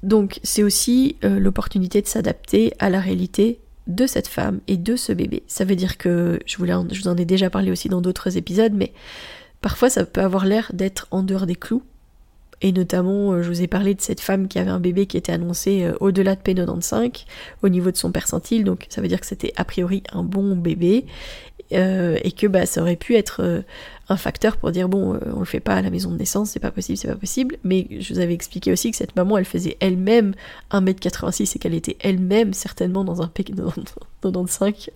Donc 0.04 0.40
c'est 0.44 0.62
aussi 0.62 1.16
euh, 1.24 1.40
l'opportunité 1.40 2.04
de 2.04 2.08
s'adapter 2.08 2.72
à 2.78 2.92
la 2.92 3.00
réalité 3.00 3.60
de 3.88 4.06
cette 4.06 4.28
femme 4.28 4.60
et 4.68 4.78
de 4.78 4.96
ce 4.96 5.12
bébé. 5.12 5.42
Ça 5.48 5.66
veut 5.66 5.76
dire 5.76 5.98
que, 5.98 6.40
je, 6.46 6.58
je 6.58 7.02
vous 7.02 7.08
en 7.08 7.18
ai 7.18 7.26
déjà 7.26 7.50
parlé 7.50 7.72
aussi 7.72 7.90
dans 7.90 8.02
d'autres 8.02 8.38
épisodes, 8.38 8.74
mais 8.74 8.94
parfois 9.60 9.90
ça 9.90 10.06
peut 10.06 10.22
avoir 10.22 10.46
l'air 10.46 10.70
d'être 10.76 11.08
en 11.10 11.24
dehors 11.24 11.48
des 11.48 11.56
clous, 11.56 11.82
et 12.62 12.72
notamment, 12.72 13.34
euh, 13.34 13.42
je 13.42 13.50
vous 13.50 13.62
ai 13.62 13.68
parlé 13.68 13.94
de 13.94 14.02
cette 14.02 14.22
femme 14.22 14.48
qui 14.48 14.60
avait 14.60 14.72
un 14.72 14.80
bébé 14.80 15.06
qui 15.08 15.18
était 15.18 15.32
annoncé 15.32 15.84
euh, 15.84 15.94
au-delà 16.00 16.36
de 16.36 16.42
P95 16.42 17.26
au 17.64 17.70
niveau 17.70 17.92
de 17.92 17.98
son 17.98 18.12
percentile, 18.12 18.64
donc 18.64 18.86
ça 18.90 19.02
veut 19.02 19.08
dire 19.08 19.20
que 19.20 19.26
c'était 19.26 19.54
a 19.58 19.66
priori 19.66 20.04
un 20.14 20.24
bon 20.24 20.56
bébé 20.56 21.06
euh, 21.74 22.18
et 22.24 22.32
que 22.32 22.48
bah, 22.48 22.66
ça 22.66 22.82
aurait 22.82 22.96
pu 22.96 23.16
être 23.16 23.64
un 24.10 24.18
facteur 24.18 24.58
pour 24.58 24.72
dire 24.72 24.88
bon, 24.88 25.20
on 25.34 25.40
le 25.40 25.46
fait 25.46 25.60
pas 25.60 25.76
à 25.76 25.82
la 25.82 25.90
maison 25.90 26.12
de 26.12 26.18
naissance, 26.18 26.52
c'est 26.52 26.60
pas 26.60 26.72
possible, 26.72 26.98
c'est 26.98 27.08
pas 27.08 27.16
possible. 27.16 27.58
Mais 27.64 27.88
je 28.00 28.14
vous 28.14 28.20
avais 28.20 28.34
expliqué 28.34 28.72
aussi 28.72 28.92
que 28.92 28.98
cette 28.98 29.16
maman, 29.16 29.38
elle 29.38 29.46
faisait 29.46 29.78
elle-même 29.80 30.34
1m86 30.72 31.56
et 31.56 31.60
qu'elle 31.60 31.74
était 31.74 31.98
elle-même 32.02 32.54
certainement 32.54 33.04
dans 33.04 33.22
un 33.22 33.32
P95 33.34 34.90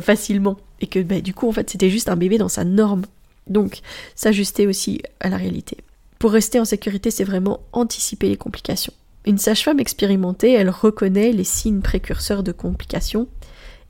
facilement. 0.00 0.58
Et 0.80 0.86
que 0.86 1.00
bah, 1.00 1.20
du 1.20 1.32
coup, 1.34 1.48
en 1.48 1.52
fait, 1.52 1.70
c'était 1.70 1.90
juste 1.90 2.08
un 2.08 2.16
bébé 2.16 2.38
dans 2.38 2.48
sa 2.48 2.64
norme. 2.64 3.04
Donc, 3.46 3.80
s'ajuster 4.14 4.66
aussi 4.66 5.02
à 5.20 5.28
la 5.28 5.36
réalité. 5.36 5.78
Pour 6.18 6.32
rester 6.32 6.58
en 6.58 6.64
sécurité, 6.64 7.10
c'est 7.10 7.24
vraiment 7.24 7.60
anticiper 7.72 8.28
les 8.28 8.36
complications. 8.36 8.94
Une 9.26 9.38
sage-femme 9.38 9.80
expérimentée, 9.80 10.52
elle 10.52 10.70
reconnaît 10.70 11.32
les 11.32 11.44
signes 11.44 11.80
précurseurs 11.80 12.42
de 12.42 12.52
complications 12.52 13.26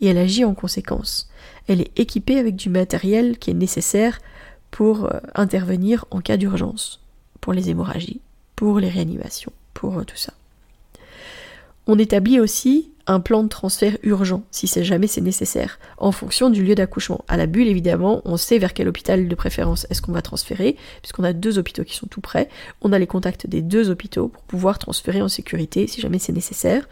et 0.01 0.07
elle 0.09 0.19
agit 0.19 0.45
en 0.45 0.55
conséquence. 0.55 1.29
Elle 1.69 1.81
est 1.81 1.99
équipée 1.99 2.39
avec 2.39 2.57
du 2.57 2.69
matériel 2.69 3.39
qui 3.39 3.51
est 3.51 3.55
nécessaire 3.55 4.21
pour 4.71 5.05
euh, 5.05 5.21
intervenir 5.35 6.05
en 6.11 6.21
cas 6.21 6.37
d'urgence, 6.37 7.01
pour 7.41 7.53
les 7.53 7.71
hémorragies, 7.71 8.21
pour 8.57 8.81
les 8.81 8.89
réanimations, 8.89 9.53
pour 9.73 9.99
euh, 9.99 10.05
tout 10.05 10.17
ça. 10.17 10.33
On 11.87 11.99
établit 11.99 12.41
aussi 12.41 12.91
un 13.07 13.21
plan 13.21 13.43
de 13.43 13.49
transfert 13.49 13.99
urgent, 14.03 14.43
si 14.51 14.67
jamais 14.83 15.07
c'est 15.07 15.21
nécessaire, 15.21 15.79
en 15.99 16.13
fonction 16.13 16.49
du 16.49 16.65
lieu 16.65 16.75
d'accouchement. 16.75 17.25
À 17.29 17.37
la 17.37 17.47
bulle, 17.47 17.69
évidemment, 17.69 18.23
on 18.25 18.37
sait 18.37 18.59
vers 18.59 18.73
quel 18.73 18.89
hôpital 18.89 19.29
de 19.29 19.35
préférence 19.35 19.87
est-ce 19.91 20.01
qu'on 20.01 20.13
va 20.13 20.23
transférer, 20.23 20.77
puisqu'on 21.03 21.25
a 21.25 21.35
deux 21.35 21.59
hôpitaux 21.59 21.85
qui 21.85 21.95
sont 21.95 22.07
tout 22.07 22.23
près. 22.23 22.49
On 22.81 22.93
a 22.93 22.99
les 22.99 23.07
contacts 23.07 23.47
des 23.47 23.61
deux 23.61 23.91
hôpitaux 23.91 24.29
pour 24.29 24.43
pouvoir 24.45 24.79
transférer 24.79 25.21
en 25.21 25.29
sécurité 25.29 25.87
si 25.87 26.01
jamais 26.01 26.19
c'est 26.19 26.33
nécessaire. 26.33 26.89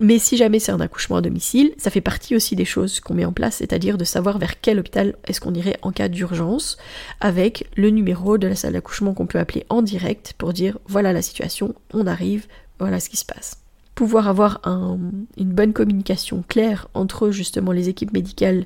Mais 0.00 0.18
si 0.18 0.36
jamais 0.36 0.58
c'est 0.58 0.72
un 0.72 0.80
accouchement 0.80 1.16
à 1.16 1.20
domicile, 1.20 1.72
ça 1.76 1.90
fait 1.90 2.00
partie 2.00 2.34
aussi 2.34 2.56
des 2.56 2.64
choses 2.64 3.00
qu'on 3.00 3.14
met 3.14 3.26
en 3.26 3.32
place, 3.32 3.56
c'est-à-dire 3.56 3.98
de 3.98 4.04
savoir 4.04 4.38
vers 4.38 4.60
quel 4.60 4.78
hôpital 4.78 5.14
est-ce 5.26 5.40
qu'on 5.40 5.54
irait 5.54 5.78
en 5.82 5.92
cas 5.92 6.08
d'urgence, 6.08 6.78
avec 7.20 7.68
le 7.76 7.90
numéro 7.90 8.38
de 8.38 8.46
la 8.46 8.54
salle 8.54 8.72
d'accouchement 8.72 9.12
qu'on 9.12 9.26
peut 9.26 9.38
appeler 9.38 9.66
en 9.68 9.82
direct 9.82 10.32
pour 10.38 10.54
dire 10.54 10.78
voilà 10.86 11.12
la 11.12 11.20
situation, 11.20 11.74
on 11.92 12.06
arrive, 12.06 12.46
voilà 12.78 13.00
ce 13.00 13.10
qui 13.10 13.18
se 13.18 13.26
passe. 13.26 13.58
pouvoir 13.94 14.28
avoir 14.28 14.62
une 14.64 15.52
bonne 15.52 15.74
communication 15.74 16.42
claire 16.48 16.88
entre 16.94 17.30
justement 17.30 17.72
les 17.72 17.90
équipes 17.90 18.14
médicales 18.14 18.64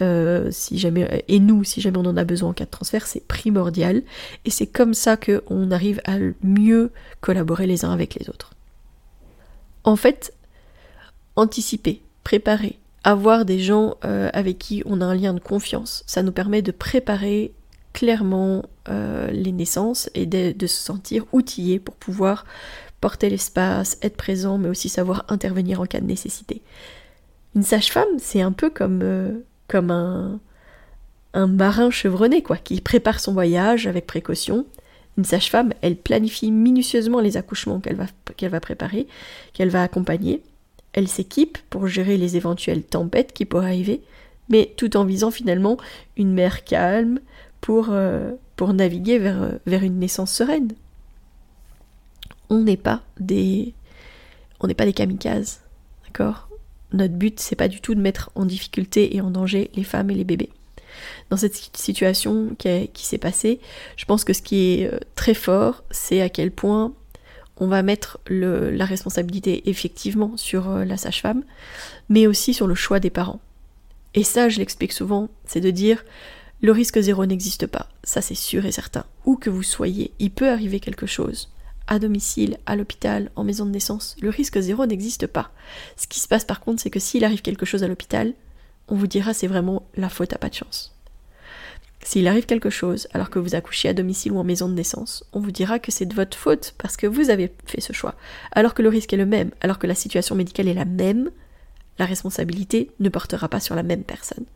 euh, 0.00 0.48
si 0.52 0.78
jamais, 0.78 1.24
et 1.26 1.40
nous 1.40 1.64
si 1.64 1.80
jamais 1.80 1.98
on 1.98 2.06
en 2.06 2.16
a 2.16 2.22
besoin 2.24 2.50
en 2.50 2.52
cas 2.52 2.64
de 2.64 2.70
transfert, 2.70 3.06
c'est 3.06 3.26
primordial. 3.26 4.02
Et 4.44 4.50
c'est 4.50 4.66
comme 4.68 4.94
ça 4.94 5.16
qu'on 5.16 5.70
arrive 5.72 6.00
à 6.04 6.18
mieux 6.42 6.92
collaborer 7.20 7.66
les 7.66 7.84
uns 7.84 7.90
avec 7.90 8.14
les 8.14 8.30
autres. 8.30 8.52
En 9.84 9.96
fait, 9.96 10.32
anticiper, 11.38 12.02
préparer, 12.24 12.78
avoir 13.04 13.44
des 13.44 13.60
gens 13.60 13.96
euh, 14.04 14.28
avec 14.32 14.58
qui 14.58 14.82
on 14.84 15.00
a 15.00 15.04
un 15.04 15.14
lien 15.14 15.32
de 15.32 15.40
confiance, 15.40 16.02
ça 16.06 16.22
nous 16.22 16.32
permet 16.32 16.62
de 16.62 16.72
préparer 16.72 17.52
clairement 17.92 18.64
euh, 18.88 19.30
les 19.30 19.52
naissances 19.52 20.10
et 20.14 20.26
de, 20.26 20.66
se 20.66 20.82
sentir 20.82 21.24
outillés 21.32 21.78
pour 21.78 21.94
pouvoir 21.94 22.44
porter 23.00 23.30
l'espace, 23.30 23.98
être 24.02 24.16
présent, 24.16 24.58
mais 24.58 24.68
aussi 24.68 24.88
savoir 24.88 25.24
intervenir 25.28 25.80
en 25.80 25.86
cas 25.86 26.00
de 26.00 26.06
nécessité. 26.06 26.60
Une 27.54 27.62
sage-femme, 27.62 28.18
c'est 28.18 28.42
un 28.42 28.52
peu 28.52 28.68
comme, 28.68 29.00
euh, 29.02 29.38
comme 29.68 29.90
un, 29.90 30.40
un 31.34 31.46
marin 31.46 31.90
chevronné, 31.90 32.42
quoi, 32.42 32.56
qui 32.56 32.80
prépare 32.80 33.20
son 33.20 33.32
voyage 33.32 33.86
avec 33.86 34.06
précaution. 34.06 34.66
Une 35.16 35.24
sage-femme, 35.24 35.72
elle 35.82 35.96
planifie 35.96 36.50
minutieusement 36.50 37.20
les 37.20 37.36
accouchements 37.36 37.80
qu'elle 37.80 37.96
va, 37.96 38.06
qu'elle 38.36 38.50
va 38.50 38.60
préparer, 38.60 39.06
qu'elle 39.52 39.70
va 39.70 39.82
accompagner. 39.82 40.42
Elle 40.98 41.08
s'équipe 41.08 41.58
pour 41.70 41.86
gérer 41.86 42.16
les 42.16 42.36
éventuelles 42.36 42.82
tempêtes 42.82 43.32
qui 43.32 43.44
pourraient 43.44 43.66
arriver, 43.66 44.02
mais 44.48 44.72
tout 44.76 44.96
en 44.96 45.04
visant 45.04 45.30
finalement 45.30 45.76
une 46.16 46.32
mer 46.32 46.64
calme 46.64 47.20
pour, 47.60 47.88
euh, 47.90 48.32
naviguer 48.60 49.18
vers, 49.18 49.52
vers 49.66 49.84
une 49.84 50.00
naissance 50.00 50.32
sereine 50.32 50.72
on 52.50 52.60
n'est 52.60 52.76
pas 52.76 53.02
des 53.18 53.74
on 54.60 54.66
n'est 54.66 54.74
pas 54.74 54.86
des 54.86 54.92
kamikazes, 54.92 55.60
d'accord? 56.04 56.48
Notre 56.92 57.14
but 57.14 57.38
c'est 57.38 57.56
pas 57.56 57.68
du 57.68 57.80
tout 57.80 57.94
de 57.94 58.00
mettre 58.00 58.30
en 58.34 58.44
difficulté 58.44 59.14
et 59.16 59.20
en 59.20 59.30
danger 59.30 59.70
les 59.74 59.84
femmes 59.84 60.10
et 60.10 60.14
les 60.14 60.24
bébés. 60.24 60.50
Dans 61.30 61.36
cette 61.36 61.54
situation 61.76 62.54
qui, 62.58 62.88
qui 62.88 63.06
s'est 63.06 63.18
passée, 63.18 63.60
je 63.96 64.04
pense 64.04 64.24
que 64.24 64.32
ce 64.32 64.42
qui 64.42 64.80
est 64.80 64.92
euh, 64.92 64.98
très 65.14 65.34
fort, 65.34 65.84
c'est 65.90 66.22
à 66.22 66.28
quel 66.28 66.50
point 66.50 66.92
on 67.58 67.66
va 67.66 67.82
mettre 67.82 68.18
la 68.28 68.84
responsabilité 68.84 69.68
effectivement 69.68 70.36
sur 70.36 70.70
euh, 70.70 70.84
la 70.84 70.96
sage-femme, 70.96 71.42
mais 72.08 72.26
aussi 72.26 72.54
sur 72.54 72.66
le 72.66 72.74
choix 72.74 73.00
des 73.00 73.10
parents. 73.10 73.40
Et 74.14 74.24
ça, 74.24 74.48
je 74.48 74.58
l'explique 74.58 74.92
souvent, 74.92 75.28
c'est 75.44 75.60
de 75.60 75.70
dire 75.70 76.04
le 76.60 76.72
risque 76.72 77.00
zéro 77.00 77.24
n'existe 77.26 77.66
pas, 77.66 77.88
ça 78.02 78.20
c'est 78.20 78.34
sûr 78.34 78.66
et 78.66 78.72
certain. 78.72 79.04
Où 79.26 79.36
que 79.36 79.50
vous 79.50 79.62
soyez, 79.62 80.12
il 80.18 80.30
peut 80.30 80.48
arriver 80.48 80.80
quelque 80.80 81.06
chose 81.06 81.50
à 81.86 81.98
domicile, 81.98 82.58
à 82.66 82.76
l'hôpital, 82.76 83.30
en 83.34 83.44
maison 83.44 83.64
de 83.64 83.70
naissance, 83.70 84.14
le 84.20 84.28
risque 84.28 84.60
zéro 84.60 84.84
n'existe 84.86 85.26
pas. 85.26 85.50
Ce 85.96 86.06
qui 86.06 86.20
se 86.20 86.28
passe 86.28 86.44
par 86.44 86.60
contre, 86.60 86.82
c'est 86.82 86.90
que 86.90 87.00
s'il 87.00 87.24
arrive 87.24 87.42
quelque 87.42 87.66
chose 87.66 87.82
à 87.82 87.88
l'hôpital, 87.88 88.34
on 88.88 88.94
vous 88.94 89.06
dira 89.06 89.34
c'est 89.34 89.46
vraiment 89.46 89.86
la 89.96 90.08
faute 90.08 90.32
à 90.32 90.38
pas 90.38 90.48
de 90.48 90.54
chance. 90.54 90.97
S'il 92.08 92.26
arrive 92.26 92.46
quelque 92.46 92.70
chose 92.70 93.06
alors 93.12 93.28
que 93.28 93.38
vous 93.38 93.54
accouchez 93.54 93.86
à 93.86 93.92
domicile 93.92 94.32
ou 94.32 94.38
en 94.38 94.42
maison 94.42 94.66
de 94.66 94.72
naissance, 94.72 95.24
on 95.34 95.40
vous 95.40 95.50
dira 95.50 95.78
que 95.78 95.92
c'est 95.92 96.06
de 96.06 96.14
votre 96.14 96.38
faute 96.38 96.74
parce 96.78 96.96
que 96.96 97.06
vous 97.06 97.28
avez 97.28 97.52
fait 97.66 97.82
ce 97.82 97.92
choix. 97.92 98.14
Alors 98.52 98.72
que 98.72 98.80
le 98.80 98.88
risque 98.88 99.12
est 99.12 99.18
le 99.18 99.26
même, 99.26 99.50
alors 99.60 99.78
que 99.78 99.86
la 99.86 99.94
situation 99.94 100.34
médicale 100.34 100.68
est 100.68 100.72
la 100.74 100.86
même, 100.86 101.30
la 101.98 102.06
responsabilité 102.06 102.90
ne 102.98 103.10
portera 103.10 103.50
pas 103.50 103.60
sur 103.60 103.74
la 103.74 103.82
même 103.82 104.04
personne. 104.04 104.46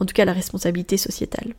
En 0.00 0.04
tout 0.04 0.14
cas, 0.14 0.24
la 0.24 0.32
responsabilité 0.32 0.96
sociétale. 0.96 1.54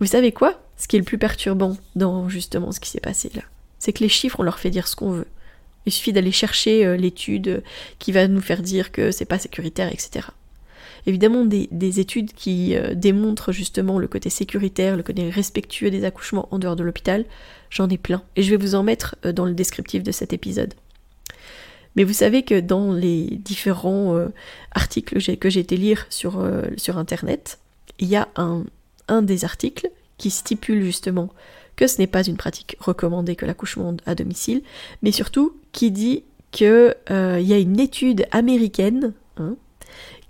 Vous 0.00 0.06
savez 0.06 0.32
quoi? 0.32 0.58
Ce 0.78 0.88
qui 0.88 0.96
est 0.96 1.00
le 1.00 1.04
plus 1.04 1.18
perturbant 1.18 1.76
dans 1.94 2.30
justement 2.30 2.72
ce 2.72 2.80
qui 2.80 2.88
s'est 2.88 3.00
passé 3.00 3.30
là, 3.34 3.42
c'est 3.78 3.92
que 3.92 4.02
les 4.02 4.08
chiffres, 4.08 4.40
on 4.40 4.44
leur 4.44 4.60
fait 4.60 4.70
dire 4.70 4.88
ce 4.88 4.96
qu'on 4.96 5.10
veut. 5.10 5.28
Il 5.84 5.92
suffit 5.92 6.14
d'aller 6.14 6.32
chercher 6.32 6.86
euh, 6.86 6.96
l'étude 6.96 7.62
qui 7.98 8.12
va 8.12 8.28
nous 8.28 8.40
faire 8.40 8.62
dire 8.62 8.92
que 8.92 9.10
c'est 9.10 9.26
pas 9.26 9.38
sécuritaire, 9.38 9.92
etc. 9.92 10.28
Évidemment, 11.06 11.44
des, 11.44 12.00
études 12.00 12.32
qui 12.32 12.74
euh, 12.74 12.94
démontrent 12.94 13.52
justement 13.52 13.98
le 13.98 14.08
côté 14.08 14.30
sécuritaire, 14.30 14.96
le 14.96 15.02
côté 15.02 15.30
respectueux 15.30 15.90
des 15.90 16.04
accouchements 16.04 16.48
en 16.50 16.58
dehors 16.58 16.76
de 16.76 16.82
l'hôpital, 16.82 17.24
j'en 17.70 17.88
ai 17.88 17.98
plein. 17.98 18.22
Et 18.36 18.42
je 18.42 18.50
vais 18.50 18.56
vous 18.56 18.74
en 18.74 18.82
mettre 18.82 19.16
euh, 19.24 19.32
dans 19.32 19.44
le 19.44 19.54
descriptif 19.54 20.02
de 20.02 20.12
cet 20.12 20.32
épisode. 20.32 20.74
Mais 21.96 22.04
vous 22.04 22.12
savez 22.12 22.42
que 22.42 22.60
dans 22.60 22.92
les 22.92 23.24
différents 23.24 24.28
articles 24.70 25.20
que 25.36 25.50
j'ai 25.50 25.60
été 25.60 25.76
lire 25.76 26.06
sur, 26.10 26.38
Internet, 26.96 27.58
il 27.98 28.06
y 28.06 28.14
a 28.14 28.28
un, 28.36 29.22
des 29.22 29.44
articles 29.44 29.90
qui 30.16 30.30
stipule 30.30 30.84
justement 30.84 31.28
que 31.74 31.88
ce 31.88 31.98
n'est 31.98 32.06
pas 32.06 32.24
une 32.24 32.36
pratique 32.36 32.76
recommandée 32.78 33.34
que 33.34 33.46
l'accouchement 33.46 33.96
à 34.06 34.14
domicile, 34.14 34.62
mais 35.02 35.10
surtout 35.10 35.56
qui 35.72 35.90
dit 35.90 36.22
qu'il 36.50 36.94
euh, 37.10 37.40
y 37.40 37.52
a 37.52 37.58
une 37.58 37.78
étude 37.78 38.26
américaine 38.30 39.12
hein, 39.36 39.56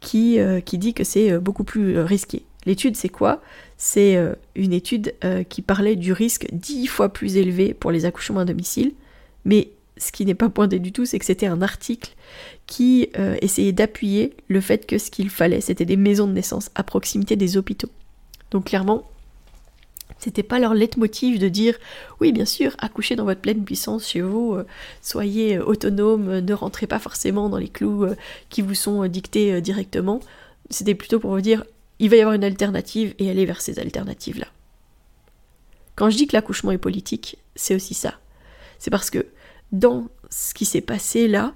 qui, 0.00 0.38
euh, 0.38 0.60
qui 0.60 0.78
dit 0.78 0.94
que 0.94 1.04
c'est 1.04 1.32
euh, 1.32 1.40
beaucoup 1.40 1.64
plus 1.64 1.98
risqué. 2.00 2.44
L'étude 2.66 2.96
c'est 2.96 3.08
quoi? 3.08 3.40
C'est 3.76 4.18
une 4.56 4.72
étude 4.72 5.14
qui 5.48 5.62
parlait 5.62 5.94
du 5.94 6.12
risque 6.12 6.48
dix 6.52 6.88
fois 6.88 7.08
plus 7.08 7.36
élevé 7.36 7.72
pour 7.72 7.92
les 7.92 8.04
accouchements 8.04 8.40
à 8.40 8.44
domicile, 8.44 8.92
mais 9.44 9.70
ce 9.96 10.10
qui 10.10 10.26
n'est 10.26 10.34
pas 10.34 10.48
pointé 10.50 10.80
du 10.80 10.90
tout, 10.90 11.06
c'est 11.06 11.20
que 11.20 11.24
c'était 11.24 11.46
un 11.46 11.62
article 11.62 12.10
qui 12.66 13.08
essayait 13.40 13.72
d'appuyer 13.72 14.34
le 14.48 14.60
fait 14.60 14.84
que 14.86 14.98
ce 14.98 15.12
qu'il 15.12 15.30
fallait, 15.30 15.60
c'était 15.60 15.84
des 15.84 15.96
maisons 15.96 16.26
de 16.26 16.32
naissance 16.32 16.70
à 16.74 16.82
proximité 16.82 17.36
des 17.36 17.56
hôpitaux. 17.56 17.88
Donc 18.50 18.64
clairement, 18.64 19.08
c'était 20.18 20.42
pas 20.42 20.58
leur 20.58 20.74
leitmotiv 20.74 21.38
de 21.38 21.48
dire 21.48 21.76
oui 22.20 22.32
bien 22.32 22.44
sûr 22.44 22.74
accouchez 22.78 23.16
dans 23.16 23.24
votre 23.24 23.40
pleine 23.40 23.64
puissance 23.64 24.08
chez 24.08 24.20
vous, 24.20 24.54
euh, 24.54 24.66
soyez 25.02 25.56
euh, 25.56 25.64
autonome, 25.64 26.38
ne 26.38 26.54
rentrez 26.54 26.86
pas 26.86 26.98
forcément 26.98 27.48
dans 27.48 27.58
les 27.58 27.68
clous 27.68 28.04
euh, 28.04 28.16
qui 28.48 28.62
vous 28.62 28.74
sont 28.74 29.06
dictés 29.06 29.60
directement. 29.60 30.20
C'était 30.70 30.94
plutôt 30.94 31.20
pour 31.20 31.30
vous 31.30 31.40
dire 31.40 31.64
il 31.98 32.10
va 32.10 32.16
y 32.16 32.20
avoir 32.20 32.34
une 32.34 32.44
alternative 32.44 33.14
et 33.18 33.30
aller 33.30 33.46
vers 33.46 33.60
ces 33.60 33.78
alternatives 33.78 34.38
là. 34.38 34.48
Quand 35.94 36.10
je 36.10 36.16
dis 36.16 36.26
que 36.28 36.36
l'accouchement 36.36 36.70
est 36.70 36.78
politique, 36.78 37.38
c'est 37.56 37.74
aussi 37.74 37.94
ça. 37.94 38.14
C'est 38.78 38.90
parce 38.90 39.10
que 39.10 39.26
dans 39.72 40.06
ce 40.30 40.54
qui 40.54 40.64
s'est 40.64 40.80
passé 40.80 41.26
là, 41.26 41.54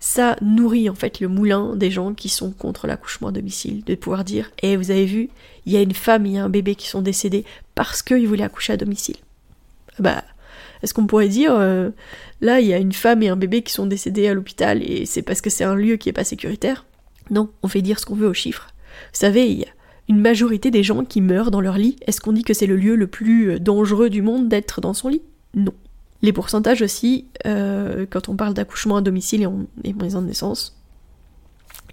ça 0.00 0.36
nourrit 0.40 0.88
en 0.88 0.94
fait 0.94 1.20
le 1.20 1.28
moulin 1.28 1.76
des 1.76 1.90
gens 1.90 2.14
qui 2.14 2.30
sont 2.30 2.50
contre 2.50 2.86
l'accouchement 2.86 3.28
à 3.28 3.32
domicile, 3.32 3.84
de 3.84 3.94
pouvoir 3.94 4.24
dire 4.24 4.50
Eh, 4.62 4.76
vous 4.76 4.90
avez 4.90 5.04
vu, 5.04 5.28
il 5.66 5.72
y 5.72 5.76
a 5.76 5.82
une 5.82 5.94
femme 5.94 6.26
et 6.26 6.38
un 6.38 6.48
bébé 6.48 6.74
qui 6.74 6.88
sont 6.88 7.02
décédés 7.02 7.44
parce 7.74 8.02
qu'ils 8.02 8.26
voulaient 8.26 8.44
accoucher 8.44 8.72
à 8.72 8.76
domicile. 8.78 9.16
Bah, 9.98 10.24
est-ce 10.82 10.94
qu'on 10.94 11.06
pourrait 11.06 11.28
dire 11.28 11.54
euh, 11.54 11.90
Là, 12.40 12.60
il 12.60 12.66
y 12.66 12.74
a 12.74 12.78
une 12.78 12.94
femme 12.94 13.22
et 13.22 13.28
un 13.28 13.36
bébé 13.36 13.62
qui 13.62 13.72
sont 13.72 13.86
décédés 13.86 14.26
à 14.26 14.34
l'hôpital 14.34 14.82
et 14.82 15.04
c'est 15.04 15.22
parce 15.22 15.42
que 15.42 15.50
c'est 15.50 15.64
un 15.64 15.74
lieu 15.74 15.96
qui 15.96 16.08
est 16.08 16.14
pas 16.14 16.24
sécuritaire? 16.24 16.86
Non, 17.30 17.50
on 17.62 17.68
fait 17.68 17.82
dire 17.82 17.98
ce 17.98 18.06
qu'on 18.06 18.16
veut 18.16 18.28
aux 18.28 18.34
chiffres. 18.34 18.68
Vous 19.12 19.20
savez, 19.20 19.48
il 19.50 19.60
y 19.60 19.64
a 19.64 19.68
une 20.08 20.20
majorité 20.20 20.70
des 20.70 20.82
gens 20.82 21.04
qui 21.04 21.20
meurent 21.20 21.50
dans 21.50 21.60
leur 21.60 21.76
lit. 21.76 21.96
Est-ce 22.06 22.20
qu'on 22.20 22.32
dit 22.32 22.42
que 22.42 22.54
c'est 22.54 22.66
le 22.66 22.76
lieu 22.76 22.96
le 22.96 23.06
plus 23.06 23.50
euh, 23.50 23.58
dangereux 23.58 24.08
du 24.08 24.22
monde 24.22 24.48
d'être 24.48 24.80
dans 24.80 24.94
son 24.94 25.08
lit? 25.08 25.22
Non. 25.54 25.74
Les 26.22 26.32
pourcentages 26.32 26.82
aussi, 26.82 27.26
euh, 27.46 28.06
quand 28.08 28.28
on 28.28 28.36
parle 28.36 28.54
d'accouchement 28.54 28.96
à 28.96 29.00
domicile 29.00 29.42
et 29.42 29.46
en, 29.46 29.66
maison 29.98 30.20
de 30.20 30.26
naissance, 30.26 30.78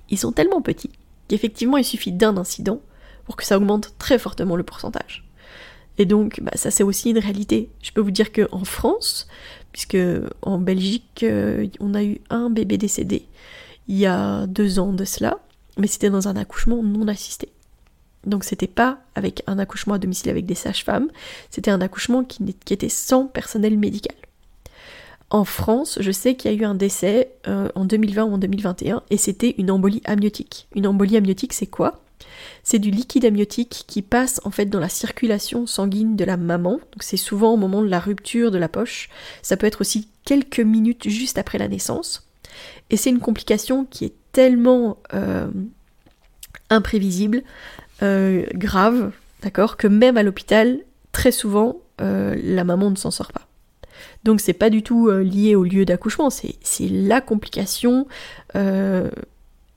ils 0.09 0.17
sont 0.17 0.31
tellement 0.31 0.61
petits 0.61 0.91
qu'effectivement 1.27 1.77
il 1.77 1.83
suffit 1.83 2.13
d'un 2.13 2.37
incident 2.37 2.79
pour 3.25 3.35
que 3.35 3.43
ça 3.43 3.57
augmente 3.57 3.93
très 3.97 4.17
fortement 4.17 4.55
le 4.55 4.63
pourcentage. 4.63 5.25
Et 5.97 6.05
donc, 6.05 6.39
bah, 6.41 6.51
ça 6.55 6.71
c'est 6.71 6.83
aussi 6.83 7.09
une 7.09 7.19
réalité. 7.19 7.69
Je 7.81 7.91
peux 7.91 8.01
vous 8.01 8.11
dire 8.11 8.31
qu'en 8.31 8.63
France, 8.63 9.27
puisque 9.71 9.97
en 10.41 10.57
Belgique, 10.57 11.23
euh, 11.23 11.67
on 11.79 11.93
a 11.93 12.03
eu 12.03 12.19
un 12.29 12.49
bébé 12.49 12.77
décédé 12.77 13.27
il 13.87 13.97
y 13.97 14.05
a 14.05 14.45
deux 14.47 14.79
ans 14.79 14.93
de 14.93 15.05
cela, 15.05 15.39
mais 15.77 15.87
c'était 15.87 16.09
dans 16.09 16.27
un 16.27 16.35
accouchement 16.35 16.83
non 16.83 17.07
assisté. 17.07 17.49
Donc 18.27 18.43
c'était 18.43 18.67
pas 18.67 18.99
avec 19.15 19.41
un 19.47 19.57
accouchement 19.57 19.95
à 19.95 19.99
domicile 19.99 20.29
avec 20.29 20.45
des 20.45 20.55
sages-femmes, 20.55 21.07
c'était 21.49 21.71
un 21.71 21.81
accouchement 21.81 22.23
qui, 22.23 22.43
était 22.69 22.89
sans 22.89 23.25
personnel 23.25 23.77
médical. 23.77 24.15
En 25.29 25.43
France, 25.43 25.97
je 26.01 26.11
sais 26.11 26.35
qu'il 26.35 26.51
y 26.51 26.53
a 26.53 26.57
eu 26.57 26.63
un 26.63 26.75
décès 26.75 27.31
euh, 27.47 27.69
en 27.75 27.85
2020 27.85 28.25
ou 28.25 28.33
en 28.33 28.37
2021 28.37 29.03
et 29.09 29.17
c'était 29.17 29.55
une 29.57 29.71
embolie 29.71 30.01
amniotique. 30.05 30.67
Une 30.75 30.87
embolie 30.87 31.17
amniotique, 31.17 31.53
c'est 31.53 31.67
quoi? 31.67 32.01
C'est 32.63 32.79
du 32.79 32.91
liquide 32.91 33.25
amniotique 33.25 33.85
qui 33.87 34.01
passe 34.01 34.41
en 34.43 34.51
fait 34.51 34.65
dans 34.65 34.79
la 34.79 34.89
circulation 34.89 35.67
sanguine 35.67 36.15
de 36.15 36.23
la 36.23 36.37
maman. 36.37 36.73
Donc 36.73 37.01
c'est 37.01 37.17
souvent 37.17 37.53
au 37.53 37.57
moment 37.57 37.81
de 37.81 37.89
la 37.89 37.99
rupture 37.99 38.51
de 38.51 38.57
la 38.57 38.69
poche. 38.69 39.09
Ça 39.41 39.57
peut 39.57 39.67
être 39.67 39.81
aussi 39.81 40.09
quelques 40.25 40.59
minutes 40.59 41.09
juste 41.09 41.37
après 41.37 41.57
la 41.57 41.67
naissance. 41.67 42.27
Et 42.89 42.97
c'est 42.97 43.09
une 43.09 43.19
complication 43.19 43.85
qui 43.85 44.05
est 44.05 44.13
tellement 44.31 44.97
euh, 45.13 45.47
imprévisible 46.69 47.43
euh, 48.01 48.45
grave, 48.53 49.11
d'accord, 49.41 49.77
que 49.77 49.87
même 49.87 50.17
à 50.17 50.23
l'hôpital, 50.23 50.79
très 51.11 51.31
souvent, 51.31 51.77
euh, 52.01 52.35
la 52.41 52.63
maman 52.63 52.91
ne 52.91 52.95
s'en 52.95 53.11
sort 53.11 53.31
pas. 53.31 53.47
Donc 54.23 54.41
c'est 54.41 54.53
pas 54.53 54.69
du 54.69 54.83
tout 54.83 55.07
euh, 55.07 55.23
lié 55.23 55.55
au 55.55 55.63
lieu 55.63 55.85
d'accouchement, 55.85 56.29
c'est 56.29 56.55
la 56.89 57.21
complication 57.21 58.07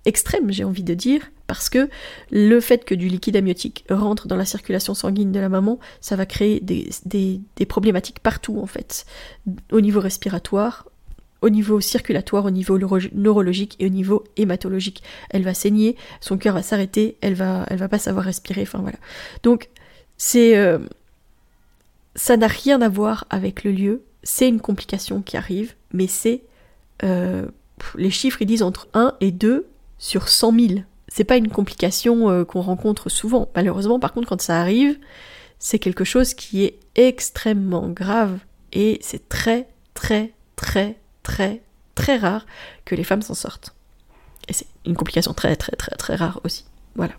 extrême, 0.06 0.50
j'ai 0.50 0.64
envie 0.64 0.82
de 0.82 0.94
dire, 0.94 1.30
parce 1.46 1.68
que 1.68 1.90
le 2.30 2.60
fait 2.60 2.84
que 2.84 2.94
du 2.94 3.08
liquide 3.08 3.36
amniotique 3.36 3.84
rentre 3.90 4.28
dans 4.28 4.36
la 4.36 4.46
circulation 4.46 4.94
sanguine 4.94 5.30
de 5.30 5.40
la 5.40 5.50
maman, 5.50 5.78
ça 6.00 6.16
va 6.16 6.24
créer 6.24 6.60
des, 6.60 6.88
des 7.04 7.66
problématiques 7.66 8.20
partout 8.20 8.58
en 8.58 8.66
fait, 8.66 9.04
au 9.70 9.80
niveau 9.80 10.00
respiratoire, 10.00 10.86
au 11.42 11.50
niveau 11.50 11.80
circulatoire, 11.80 12.44
au 12.44 12.50
niveau 12.50 12.78
neurologique 12.78 13.76
et 13.78 13.86
au 13.86 13.88
niveau 13.88 14.24
hématologique. 14.36 15.02
Elle 15.30 15.42
va 15.42 15.54
saigner, 15.54 15.96
son 16.20 16.38
cœur 16.38 16.54
va 16.54 16.62
s'arrêter, 16.62 17.16
elle 17.20 17.34
va, 17.34 17.66
elle 17.68 17.78
va 17.78 17.88
pas 17.88 17.98
savoir 17.98 18.24
respirer, 18.24 18.62
enfin 18.62 18.80
voilà. 18.80 18.98
Donc 19.42 19.68
c'est, 20.16 20.56
euh, 20.56 20.78
ça 22.14 22.36
n'a 22.36 22.46
rien 22.46 22.80
à 22.82 22.88
voir 22.88 23.26
avec 23.30 23.64
le 23.64 23.72
lieu, 23.72 24.02
c'est 24.22 24.48
une 24.48 24.60
complication 24.60 25.22
qui 25.22 25.36
arrive, 25.36 25.74
mais 25.92 26.06
c'est, 26.06 26.42
euh, 27.02 27.46
les 27.96 28.10
chiffres 28.10 28.42
ils 28.42 28.46
disent 28.46 28.62
entre 28.62 28.88
1 28.92 29.14
et 29.20 29.32
2 29.32 29.66
sur 29.98 30.28
100 30.28 30.58
000. 30.58 30.80
C'est 31.08 31.24
pas 31.24 31.36
une 31.36 31.48
complication 31.48 32.30
euh, 32.30 32.44
qu'on 32.44 32.60
rencontre 32.60 33.08
souvent. 33.08 33.48
Malheureusement, 33.56 33.98
par 33.98 34.12
contre, 34.12 34.28
quand 34.28 34.40
ça 34.40 34.60
arrive, 34.60 34.98
c'est 35.58 35.78
quelque 35.78 36.04
chose 36.04 36.34
qui 36.34 36.64
est 36.64 36.78
extrêmement 36.94 37.88
grave 37.88 38.38
et 38.72 38.98
c'est 39.02 39.28
très, 39.28 39.68
très, 39.94 40.32
très, 40.56 40.99
très, 41.22 41.62
très 41.94 42.16
rare 42.16 42.46
que 42.84 42.94
les 42.94 43.04
femmes 43.04 43.22
s'en 43.22 43.34
sortent. 43.34 43.74
Et 44.48 44.52
c'est 44.52 44.66
une 44.86 44.96
complication 44.96 45.32
très, 45.32 45.54
très, 45.56 45.76
très, 45.76 45.94
très 45.96 46.16
rare 46.16 46.40
aussi. 46.44 46.64
Voilà. 46.94 47.14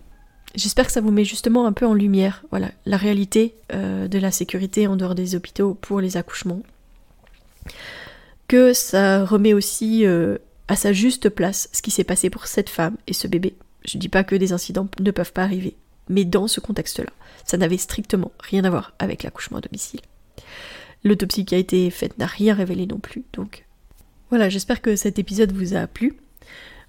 J'espère 0.54 0.86
que 0.86 0.92
ça 0.92 1.02
vous 1.02 1.12
met 1.12 1.24
justement 1.24 1.66
un 1.66 1.72
peu 1.72 1.86
en 1.86 1.94
lumière, 1.94 2.44
voilà, 2.52 2.72
la 2.86 2.98
réalité 2.98 3.56
euh, 3.74 4.08
de 4.08 4.20
la 4.20 4.32
sécurité 4.32 4.86
en 4.86 4.98
dehors 4.98 5.16
des 5.16 5.36
hôpitaux 5.36 5.76
pour 5.76 6.02
les 6.02 6.18
accouchements. 6.18 6.62
Que 8.50 8.74
ça 8.74 9.24
remet 9.24 9.54
aussi 9.54 10.06
euh, 10.06 10.38
à 10.68 10.76
sa 10.76 10.92
juste 10.92 11.30
place 11.30 11.70
ce 11.72 11.82
qui 11.82 11.92
s'est 11.92 12.04
passé 12.04 12.30
pour 12.30 12.48
cette 12.48 12.70
femme 12.70 12.98
et 13.08 13.14
ce 13.14 13.28
bébé. 13.28 13.56
Je 13.86 13.98
dis 13.98 14.10
pas 14.10 14.26
que 14.26 14.36
des 14.36 14.52
incidents 14.52 14.90
ne 15.00 15.12
peuvent 15.12 15.32
pas 15.32 15.44
arriver, 15.44 15.78
mais 16.10 16.26
dans 16.26 16.48
ce 16.48 16.60
contexte-là, 16.60 17.12
ça 17.46 17.58
n'avait 17.58 17.78
strictement 17.78 18.32
rien 18.40 18.66
à 18.66 18.70
voir 18.70 18.94
avec 19.00 19.24
l'accouchement 19.24 19.60
à 19.60 19.62
domicile. 19.62 20.02
L'autopsie 21.06 21.46
qui 21.46 21.56
a 21.56 21.60
été 21.60 21.90
faite 21.90 22.18
n'a 22.18 22.26
rien 22.26 22.54
révélé 22.54 22.86
non 22.86 23.00
plus, 23.00 23.24
donc 23.34 23.66
voilà, 24.32 24.48
j'espère 24.48 24.82
que 24.82 24.96
cet 24.96 25.20
épisode 25.20 25.52
vous 25.52 25.76
a 25.76 25.88
plu. 25.88 26.18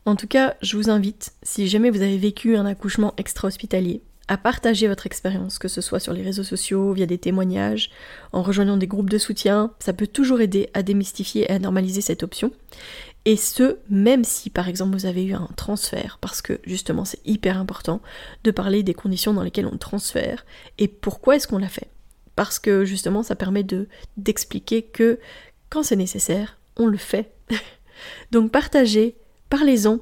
En 0.07 0.15
tout 0.15 0.29
cas, 0.29 0.55
je 0.63 0.77
vous 0.77 0.91
invite, 0.91 1.33
si 1.43 1.67
jamais 1.67 1.91
vous 1.91 2.03
avez 2.03 2.17
vécu 2.17 2.57
un 2.57 2.67
accouchement 2.67 3.15
extra-hospitalier, 3.17 4.01
à 4.29 4.37
partager 4.37 4.87
votre 4.87 5.07
expérience, 5.07 5.59
que 5.59 5.67
ce 5.67 5.81
soit 5.81 5.99
sur 5.99 6.13
les 6.13 6.23
réseaux 6.23 6.45
sociaux, 6.45 6.93
via 6.93 7.05
des 7.05 7.19
témoignages, 7.19 7.91
en 8.33 8.43
rejoignant 8.43 8.77
des 8.77 8.87
groupes 8.87 9.11
de 9.11 9.19
soutien. 9.19 9.73
Ça 9.81 9.93
peut 9.93 10.07
toujours 10.07 10.41
aider 10.41 10.71
à 10.73 10.85
démystifier 10.85 11.43
et 11.43 11.51
à 11.51 11.59
normaliser 11.59 12.01
cette 12.01 12.23
option. 12.23 12.53
Et 13.25 13.37
ce, 13.37 13.79
même 13.91 14.23
si 14.23 14.49
par 14.49 14.69
exemple 14.69 14.97
vous 14.97 15.07
avez 15.07 15.25
eu 15.25 15.35
un 15.35 15.49
transfert, 15.57 16.19
parce 16.21 16.43
que 16.43 16.61
justement 16.65 17.05
c'est 17.05 17.21
hyper 17.27 17.59
important 17.59 18.01
de 18.45 18.53
parler 18.53 18.85
des 18.85 18.95
conditions 18.95 19.35
dans 19.35 19.43
lesquelles 19.43 19.67
on 19.67 19.79
transfère 19.79 20.47
et 20.79 20.87
pourquoi 20.87 21.37
est-ce 21.37 21.49
qu'on 21.49 21.59
l'a 21.59 21.69
fait. 21.69 21.89
Parce 22.37 22.61
que 22.61 22.85
justement 22.85 23.25
ça 23.25 23.35
permet 23.35 23.65
de 23.65 23.89
d'expliquer 24.17 24.83
que 24.83 25.19
quand 25.71 25.83
c'est 25.83 25.97
nécessaire, 25.97 26.57
on 26.77 26.87
le 26.87 26.97
fait. 26.97 27.33
Donc 28.31 28.51
partagez, 28.51 29.17
parlez-en. 29.49 30.01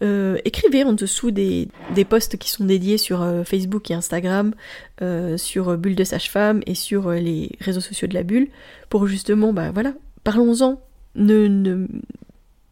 Euh, 0.00 0.38
écrivez 0.44 0.84
en 0.84 0.92
dessous 0.92 1.30
des, 1.30 1.68
posts 2.08 2.36
qui 2.36 2.50
sont 2.50 2.64
dédiés 2.64 2.98
sur 2.98 3.22
euh, 3.22 3.42
Facebook 3.42 3.90
et 3.90 3.94
Instagram, 3.94 4.54
euh, 5.02 5.36
sur 5.36 5.76
Bulle 5.76 5.96
de 5.96 6.04
Sage-Femme 6.04 6.62
et 6.66 6.74
sur 6.74 7.10
les 7.10 7.50
réseaux 7.60 7.80
sociaux 7.80 8.06
de 8.06 8.14
la 8.14 8.22
Bulle, 8.22 8.48
pour 8.90 9.06
justement, 9.06 9.52
bah 9.52 9.70
voilà, 9.72 9.94
parlons-en, 10.24 10.80
ne, 11.16 11.48
ne, 11.48 11.86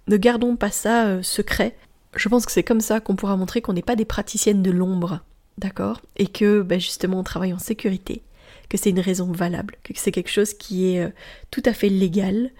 ne, 0.06 0.16
gardons 0.16 0.56
pas 0.56 0.70
ça 0.70 1.22
secret. 1.22 1.76
Je 2.14 2.28
pense 2.28 2.46
que 2.46 2.52
c'est 2.52 2.62
comme 2.62 2.80
ça 2.80 3.00
qu'on 3.00 3.16
pourra 3.16 3.36
montrer 3.36 3.60
qu'on 3.60 3.72
n'est 3.72 3.82
pas 3.82 3.96
des 3.96 4.04
praticiennes 4.04 4.62
de 4.62 4.70
l'ombre, 4.70 5.20
d'accord? 5.58 6.00
Et 6.16 6.28
que 6.28 6.62
bah, 6.62 6.78
justement 6.78 7.18
on 7.18 7.24
travaille 7.24 7.52
en 7.52 7.58
sécurité, 7.58 8.22
que 8.68 8.78
c'est 8.78 8.90
une 8.90 9.00
raison 9.00 9.32
valable, 9.32 9.74
que 9.82 9.92
c'est 9.96 10.12
quelque 10.12 10.30
chose 10.30 10.54
qui 10.54 10.86
est 10.94 11.12
tout 11.50 11.62
à 11.64 11.72
fait 11.72 11.88
légal 11.88 12.52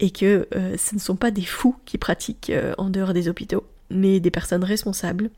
et 0.00 0.10
que 0.10 0.48
ce 0.52 0.94
ne 0.94 1.00
sont 1.00 1.16
pas 1.16 1.30
des 1.30 1.44
fous 1.44 1.76
qui 1.84 1.98
pratiquent 1.98 2.52
en 2.78 2.90
dehors 2.90 3.12
des 3.12 3.28
hôpitaux 3.28 3.64
mais 3.90 4.20
des 4.20 4.30
personnes 4.30 4.64
responsables 4.64 5.30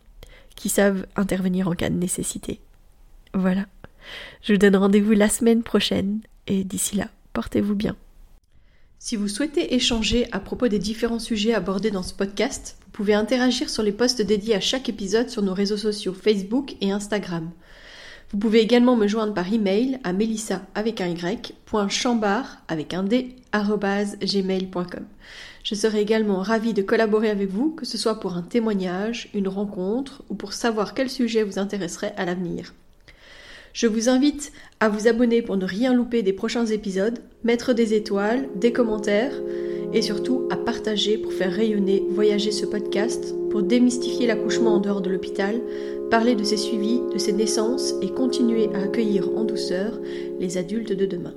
qui 0.55 0.69
savent 0.69 1.07
intervenir 1.17 1.69
en 1.69 1.73
cas 1.73 1.91
de 1.91 1.97
nécessité. 1.97 2.61
Voilà. 3.35 3.67
Je 4.43 4.53
vous 4.53 4.59
donne 4.59 4.77
rendez-vous 4.77 5.13
la 5.13 5.29
semaine 5.29 5.63
prochaine 5.63 6.21
et 6.47 6.65
d'ici 6.65 6.97
là, 6.97 7.09
portez-vous 7.33 7.75
bien. 7.75 7.97
Si 8.99 9.17
vous 9.17 9.29
souhaitez 9.29 9.75
échanger 9.75 10.31
à 10.31 10.39
propos 10.39 10.69
des 10.69 10.79
différents 10.79 11.19
sujets 11.19 11.55
abordés 11.55 11.91
dans 11.91 12.03
ce 12.03 12.15
podcast, 12.15 12.77
vous 12.85 12.93
pouvez 12.93 13.15
interagir 13.15 13.69
sur 13.71 13.83
les 13.83 13.91
posts 13.91 14.23
dédiés 14.23 14.55
à 14.55 14.61
chaque 14.61 14.89
épisode 14.89 15.29
sur 15.29 15.43
nos 15.43 15.55
réseaux 15.55 15.77
sociaux 15.77 16.13
Facebook 16.13 16.77
et 16.81 16.93
Instagram. 16.93 17.51
Vous 18.33 18.39
pouvez 18.39 18.61
également 18.61 18.97
me 18.97 19.07
joindre 19.07 19.35
par 19.35 19.53
email 19.53 19.99
à 20.05 20.15
melissa 20.15 20.63
avec 20.75 21.03
un 21.03 21.09
y, 21.09 21.17
avec 22.67 22.95
un 22.95 23.03
d, 23.03 23.37
gmail.com. 23.53 25.05
Je 25.63 25.75
serai 25.75 26.01
également 26.01 26.41
ravie 26.41 26.73
de 26.73 26.81
collaborer 26.81 27.29
avec 27.29 27.51
vous, 27.51 27.73
que 27.73 27.85
ce 27.85 27.99
soit 27.99 28.21
pour 28.21 28.35
un 28.35 28.43
témoignage, 28.43 29.29
une 29.35 29.49
rencontre 29.49 30.23
ou 30.31 30.35
pour 30.35 30.55
savoir 30.55 30.95
quel 30.95 31.11
sujet 31.11 31.43
vous 31.43 31.59
intéresserait 31.59 32.15
à 32.17 32.25
l'avenir. 32.25 32.73
Je 33.75 33.87
vous 33.87 34.09
invite 34.09 34.53
à 34.81 34.89
vous 34.89 35.09
abonner 35.09 35.43
pour 35.43 35.59
ne 35.59 35.67
rien 35.67 35.93
louper 35.93 36.23
des 36.23 36.33
prochains 36.33 36.67
épisodes, 36.67 37.19
mettre 37.45 37.75
des 37.75 37.93
étoiles, 37.93 38.49
des 38.57 38.73
commentaires 38.73 39.35
et 39.93 40.01
surtout 40.01 40.49
à 40.51 40.57
partager 40.57 41.19
pour 41.19 41.35
faire 41.35 41.53
rayonner, 41.53 42.03
voyager 42.11 42.51
ce 42.51 42.65
podcast, 42.65 43.35
pour 43.51 43.63
démystifier 43.63 44.27
l'accouchement 44.27 44.77
en 44.77 44.81
dehors 44.81 45.03
de 45.03 45.11
l'hôpital, 45.11 45.61
parler 46.13 46.35
de 46.35 46.45
ses 46.45 46.59
suivis, 46.59 47.01
de 47.11 47.17
ses 47.17 47.33
naissances 47.33 47.95
et 48.03 48.11
continuer 48.11 48.69
à 48.75 48.83
accueillir 48.83 49.31
en 49.35 49.45
douceur 49.45 49.99
les 50.39 50.59
adultes 50.59 50.93
de 50.93 51.07
demain. 51.07 51.33